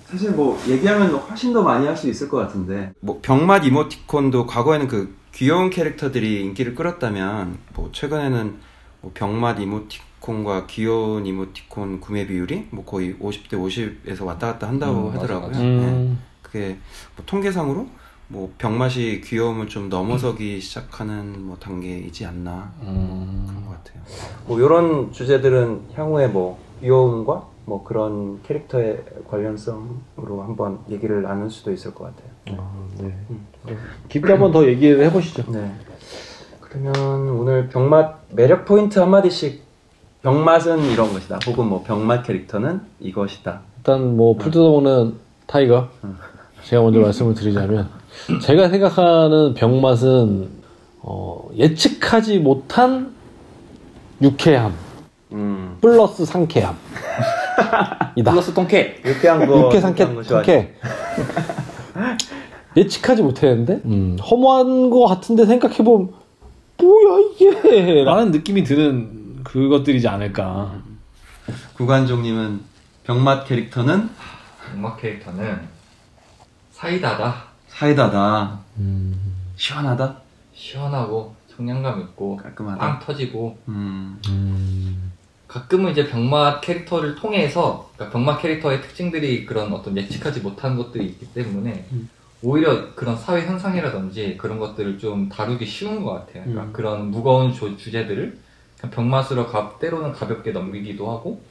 사실 0.05 0.31
뭐 0.31 0.59
얘기하면 0.67 1.09
훨씬 1.15 1.51
더 1.53 1.63
많이 1.63 1.85
할 1.87 1.95
수 1.97 2.07
있을 2.09 2.29
것 2.29 2.37
같은데 2.37 2.91
뭐 2.99 3.19
병맛 3.21 3.65
이모티콘도 3.65 4.45
과거에는 4.45 4.87
그 4.87 5.15
귀여운 5.33 5.69
캐릭터들이 5.71 6.41
인기를 6.43 6.75
끌었다면 6.75 7.57
뭐 7.73 7.89
최근에는 7.91 8.53
뭐 9.01 9.11
병맛 9.13 9.59
이모티콘 9.59 10.05
과 10.25 10.65
귀여운 10.65 11.25
이모티콘 11.25 11.99
구매 12.01 12.25
비율이 12.25 12.69
뭐 12.71 12.83
거의 12.83 13.15
50대 13.19 13.51
50에서 13.51 14.25
왔다 14.25 14.53
갔다 14.53 14.67
한다고 14.67 14.97
음, 14.97 15.05
맞아, 15.09 15.19
하더라고요. 15.19 15.47
맞아. 15.49 15.59
네. 15.59 15.67
음. 15.67 16.19
그게 16.41 16.77
뭐 17.15 17.25
통계상으로 17.25 17.87
뭐 18.27 18.51
병맛이 18.57 19.21
귀여움을 19.23 19.67
좀 19.67 19.87
넘어서기 19.89 20.59
시작하는 20.59 21.45
뭐 21.45 21.57
단계이지 21.59 22.25
않나 22.25 22.73
음. 22.81 23.45
그런 23.47 23.65
것 23.65 23.71
같아요. 23.71 24.01
뭐 24.47 24.59
이런 24.59 25.11
주제들은 25.11 25.89
향후에 25.93 26.27
뭐 26.27 26.57
귀여움과 26.81 27.47
뭐 27.65 27.83
그런 27.83 28.41
캐릭터의 28.43 29.03
관련성으로 29.29 30.43
한번 30.43 30.79
얘기를 30.89 31.21
나눌 31.21 31.49
수도 31.49 31.71
있을 31.71 31.93
것 31.93 32.05
같아요. 32.05 32.59
아, 32.59 32.87
네. 32.99 33.15
깊게 34.09 34.31
한번 34.31 34.51
더 34.51 34.65
얘기를 34.67 35.03
해보시죠. 35.05 35.51
네. 35.51 35.71
그러면 36.59 37.29
오늘 37.29 37.69
병맛 37.69 38.25
매력 38.31 38.65
포인트 38.65 38.99
한 38.99 39.09
마디씩 39.09 39.64
병맛은 40.25 40.85
이런 40.91 41.13
것이다. 41.13 41.37
혹은 41.45 41.67
뭐 41.67 41.83
병맛 41.83 42.25
캐릭터는 42.25 42.81
이것이다. 42.99 43.59
일단 43.77 44.17
뭐 44.17 44.35
풀 44.35 44.51
뜯어먹는 44.51 45.13
타이거 45.45 45.87
제가 46.63 46.81
먼저 46.81 46.99
말씀을 47.05 47.35
드리자면 47.35 47.87
제가 48.41 48.69
생각하는 48.69 49.53
병맛은 49.53 50.49
어, 51.03 51.47
예측하지 51.55 52.39
못한 52.39 53.13
유쾌함 54.19 54.73
음. 55.33 55.77
플러스 55.79 56.25
상쾌함 56.25 56.75
이다 58.17 58.31
플러스 58.31 58.51
통쾌. 58.51 58.95
유쾌한 59.05 59.45
거. 59.45 59.67
유쾌 59.67 59.79
상쾌. 59.79 60.05
상쾌 60.23 60.73
예측하지 62.75 63.21
못했는데 63.21 63.81
음, 63.85 64.17
허무한 64.19 64.89
거 64.89 65.05
같은데 65.05 65.45
생각해보면 65.45 66.09
뭐야 66.81 67.19
이게 67.39 68.03
라는 68.03 68.31
느낌이 68.31 68.63
드는 68.63 69.24
그것들이지 69.45 70.07
않을까. 70.07 70.81
구관종님은 71.75 72.61
병맛 73.05 73.47
캐릭터는 73.47 74.09
음악 74.73 74.97
캐릭터는 74.99 75.61
사이다다. 76.71 77.43
사이다다. 77.67 78.59
음, 78.77 79.15
시원하다. 79.55 80.17
시원하고 80.53 81.35
청량감 81.55 82.01
있고 82.01 82.35
깔끔하다. 82.37 82.77
빵 82.79 82.99
터지고 82.99 83.57
음. 83.69 84.19
음, 84.29 85.11
가끔은 85.47 85.91
이제 85.91 86.07
병맛 86.09 86.61
캐릭터를 86.61 87.15
통해서 87.15 87.89
그러니까 87.95 88.13
병맛 88.17 88.41
캐릭터의 88.41 88.81
특징들이 88.81 89.45
그런 89.45 89.71
어떤 89.71 89.95
예측하지 89.95 90.41
못한 90.41 90.75
것들이 90.75 91.05
있기 91.05 91.27
때문에 91.33 91.87
음. 91.91 92.09
오히려 92.41 92.93
그런 92.95 93.15
사회 93.17 93.45
현상이라든지 93.45 94.37
그런 94.37 94.59
것들을 94.59 94.97
좀 94.97 95.29
다루기 95.29 95.65
쉬운 95.65 96.03
것 96.03 96.13
같아요. 96.13 96.43
그러니까 96.43 96.63
음. 96.63 96.73
그런 96.73 97.11
무거운 97.11 97.53
조- 97.53 97.77
주제들을 97.77 98.39
병맛으로 98.81 99.47
가, 99.47 99.77
때로는 99.79 100.13
가볍게 100.13 100.51
넘기기도 100.51 101.09
하고 101.11 101.41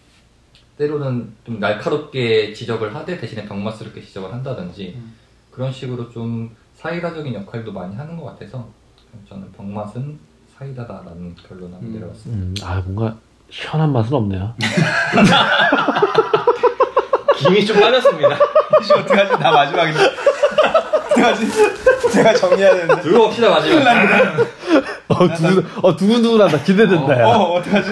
때로는 0.78 1.34
좀 1.46 1.60
날카롭게 1.60 2.52
지적을 2.52 2.94
하되 2.94 3.18
대신에 3.18 3.44
병맛스럽게 3.46 4.02
지적을 4.02 4.32
한다든지 4.32 4.94
음. 4.96 5.14
그런 5.50 5.72
식으로 5.72 6.10
좀 6.10 6.54
사이다적인 6.74 7.32
역할도 7.34 7.72
많이 7.72 7.94
하는 7.94 8.16
것 8.16 8.24
같아서 8.24 8.68
저는 9.28 9.52
병맛은 9.52 10.18
사이다다라는 10.58 11.36
결론을 11.48 11.78
음. 11.80 11.92
내려왔습니다. 11.94 12.66
음, 12.66 12.68
아 12.68 12.82
뭔가 12.84 13.16
시원한 13.50 13.92
맛은 13.92 14.14
없네요 14.14 14.54
김이 17.38 17.64
좀 17.66 17.78
빠졌습니다. 17.78 18.28
이제 18.82 18.94
어떡하지? 18.94 19.32
나 19.38 19.50
마지막인데. 19.50 20.00
어떡하지? 21.28 22.12
제가 22.12 22.34
정리해야 22.34 22.74
되는데. 22.74 23.02
들고 23.02 23.24
옵시다 23.26 23.50
마지막. 23.50 23.82
어, 25.08 25.34
두근, 25.34 25.66
어, 25.82 25.96
두근두근하다. 25.96 26.62
기대된다, 26.62 27.20
야. 27.20 27.26
어, 27.26 27.54
어떡하지? 27.54 27.90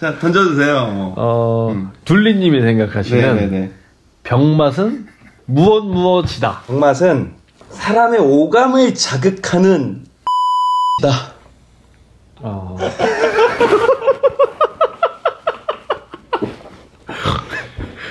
자, 0.00 0.18
던져주세요. 0.18 0.86
뭐. 0.88 1.14
어, 1.16 1.70
음. 1.72 1.90
둘리님이 2.04 2.60
생각하시는 2.60 3.20
네네네. 3.36 3.70
병맛은 4.24 5.06
무엇 5.46 5.84
무엇이다. 5.84 6.62
병맛은 6.66 7.34
사람의 7.70 8.20
오감을 8.20 8.94
자극하는 8.94 10.04
다. 11.02 11.32
어, 12.42 12.76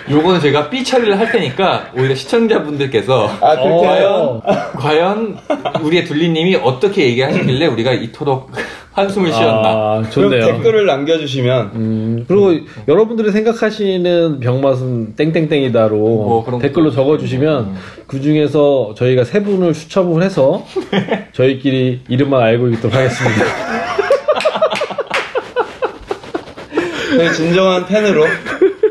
요거는 0.09 0.39
제가 0.39 0.69
삐 0.69 0.83
처리를 0.83 1.17
할 1.17 1.31
테니까 1.31 1.91
오히려 1.97 2.13
시청자분들께서 2.13 3.27
아, 3.41 3.55
해요? 3.55 4.41
과연 4.77 5.37
우리의 5.81 6.05
둘리님이 6.05 6.57
어떻게 6.57 7.05
얘기하시길래 7.07 7.65
우리가 7.67 7.93
이토록 7.93 8.51
한숨을 8.91 9.31
쉬었나? 9.33 9.67
아, 9.67 10.01
그럼 10.09 10.11
좋네요. 10.11 10.45
댓글을 10.45 10.85
남겨주시면 10.85 11.71
음, 11.73 12.25
그리고 12.27 12.53
여러분들이 12.87 13.31
생각하시는 13.31 14.39
병맛은 14.39 15.15
땡땡땡이다로 15.15 15.97
뭐 15.97 16.59
댓글로 16.61 16.85
것도 16.91 16.95
적어주시면 16.95 17.59
음. 17.65 17.75
그 18.07 18.21
중에서 18.21 18.93
저희가 18.95 19.25
세 19.25 19.41
분을 19.43 19.73
추첨을 19.73 20.23
해서 20.23 20.65
저희끼리 21.33 22.03
이름만 22.07 22.41
알고 22.43 22.69
있도록 22.69 22.95
하겠습니다. 22.95 23.43
네, 27.17 27.31
진정한 27.33 27.85
팬으로 27.85 28.25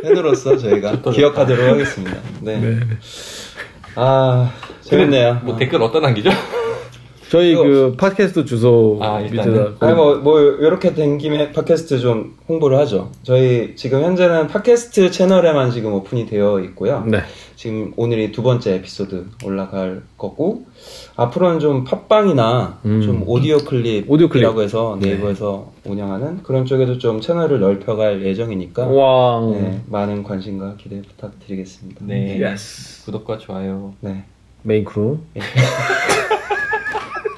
팬으로서 0.04 0.56
저희가 0.56 1.00
기억하도록 1.00 1.66
하겠습니다. 1.66 2.18
네. 2.42 2.80
아 3.96 4.52
재밌네요. 4.82 5.40
뭐 5.44 5.56
댓글 5.56 5.82
어디다 5.82 6.00
남기죠? 6.00 6.30
저희 7.34 7.56
그 7.56 7.94
팟캐스트 7.98 8.44
주소 8.44 8.98
아. 9.02 9.18
밑에다 9.18 9.72
아니 9.80 9.92
뭐 9.92 10.14
뭐 10.22 10.40
이렇게 10.40 10.94
된 10.94 11.18
김에 11.18 11.50
팟캐스트 11.50 11.98
좀 11.98 12.36
홍보를 12.48 12.78
하죠. 12.78 13.10
저희 13.24 13.74
지금 13.74 14.04
현재는 14.04 14.46
팟캐스트 14.46 15.10
채널에만 15.10 15.72
지금 15.72 15.92
오픈이 15.94 16.26
되어 16.26 16.60
있고요. 16.60 17.02
네. 17.08 17.18
지금 17.56 17.92
오늘이 17.96 18.30
두 18.30 18.44
번째 18.44 18.74
에피소드 18.74 19.26
올라갈 19.44 20.02
거고 20.16 20.66
앞으로는 21.16 21.58
좀 21.58 21.82
팟빵이나 21.82 22.78
음. 22.84 23.02
좀 23.02 23.24
오디오 23.26 23.58
클립이라고 23.58 24.12
오디오 24.14 24.28
클립. 24.28 24.46
해서 24.60 24.96
네이버에서 25.00 25.72
운영하는 25.84 26.44
그런 26.44 26.64
쪽에도 26.66 26.98
좀 26.98 27.20
채널을 27.20 27.58
넓혀갈 27.58 28.24
예정이니까 28.24 28.86
왕. 28.86 29.50
네, 29.50 29.80
많은 29.88 30.22
관심과 30.22 30.76
기대 30.78 31.02
부탁드리겠습니다. 31.02 32.04
네. 32.06 32.40
Yes. 32.40 33.04
구독과 33.06 33.38
좋아요. 33.38 33.94
네. 34.00 34.22
Main 34.62 34.84
crew. 34.84 35.18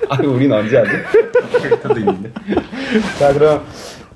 아, 0.08 0.18
우린 0.22 0.52
언제 0.52 0.76
하지? 0.78 0.90
캐릭터도 1.60 1.98
있는데. 2.00 2.30
자, 3.18 3.32
그럼 3.32 3.64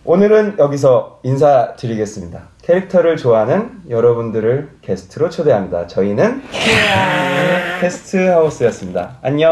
오늘은 0.04 0.56
여기서 0.58 1.20
인사드리겠습니다. 1.22 2.40
캐릭터를 2.62 3.16
좋아하는 3.16 3.70
여러분들을 3.88 4.70
게스트로 4.82 5.30
초대합니다. 5.30 5.86
저희는 5.86 6.42
캐스트 7.80 8.16
하우스였습니다. 8.28 9.18
안녕. 9.22 9.50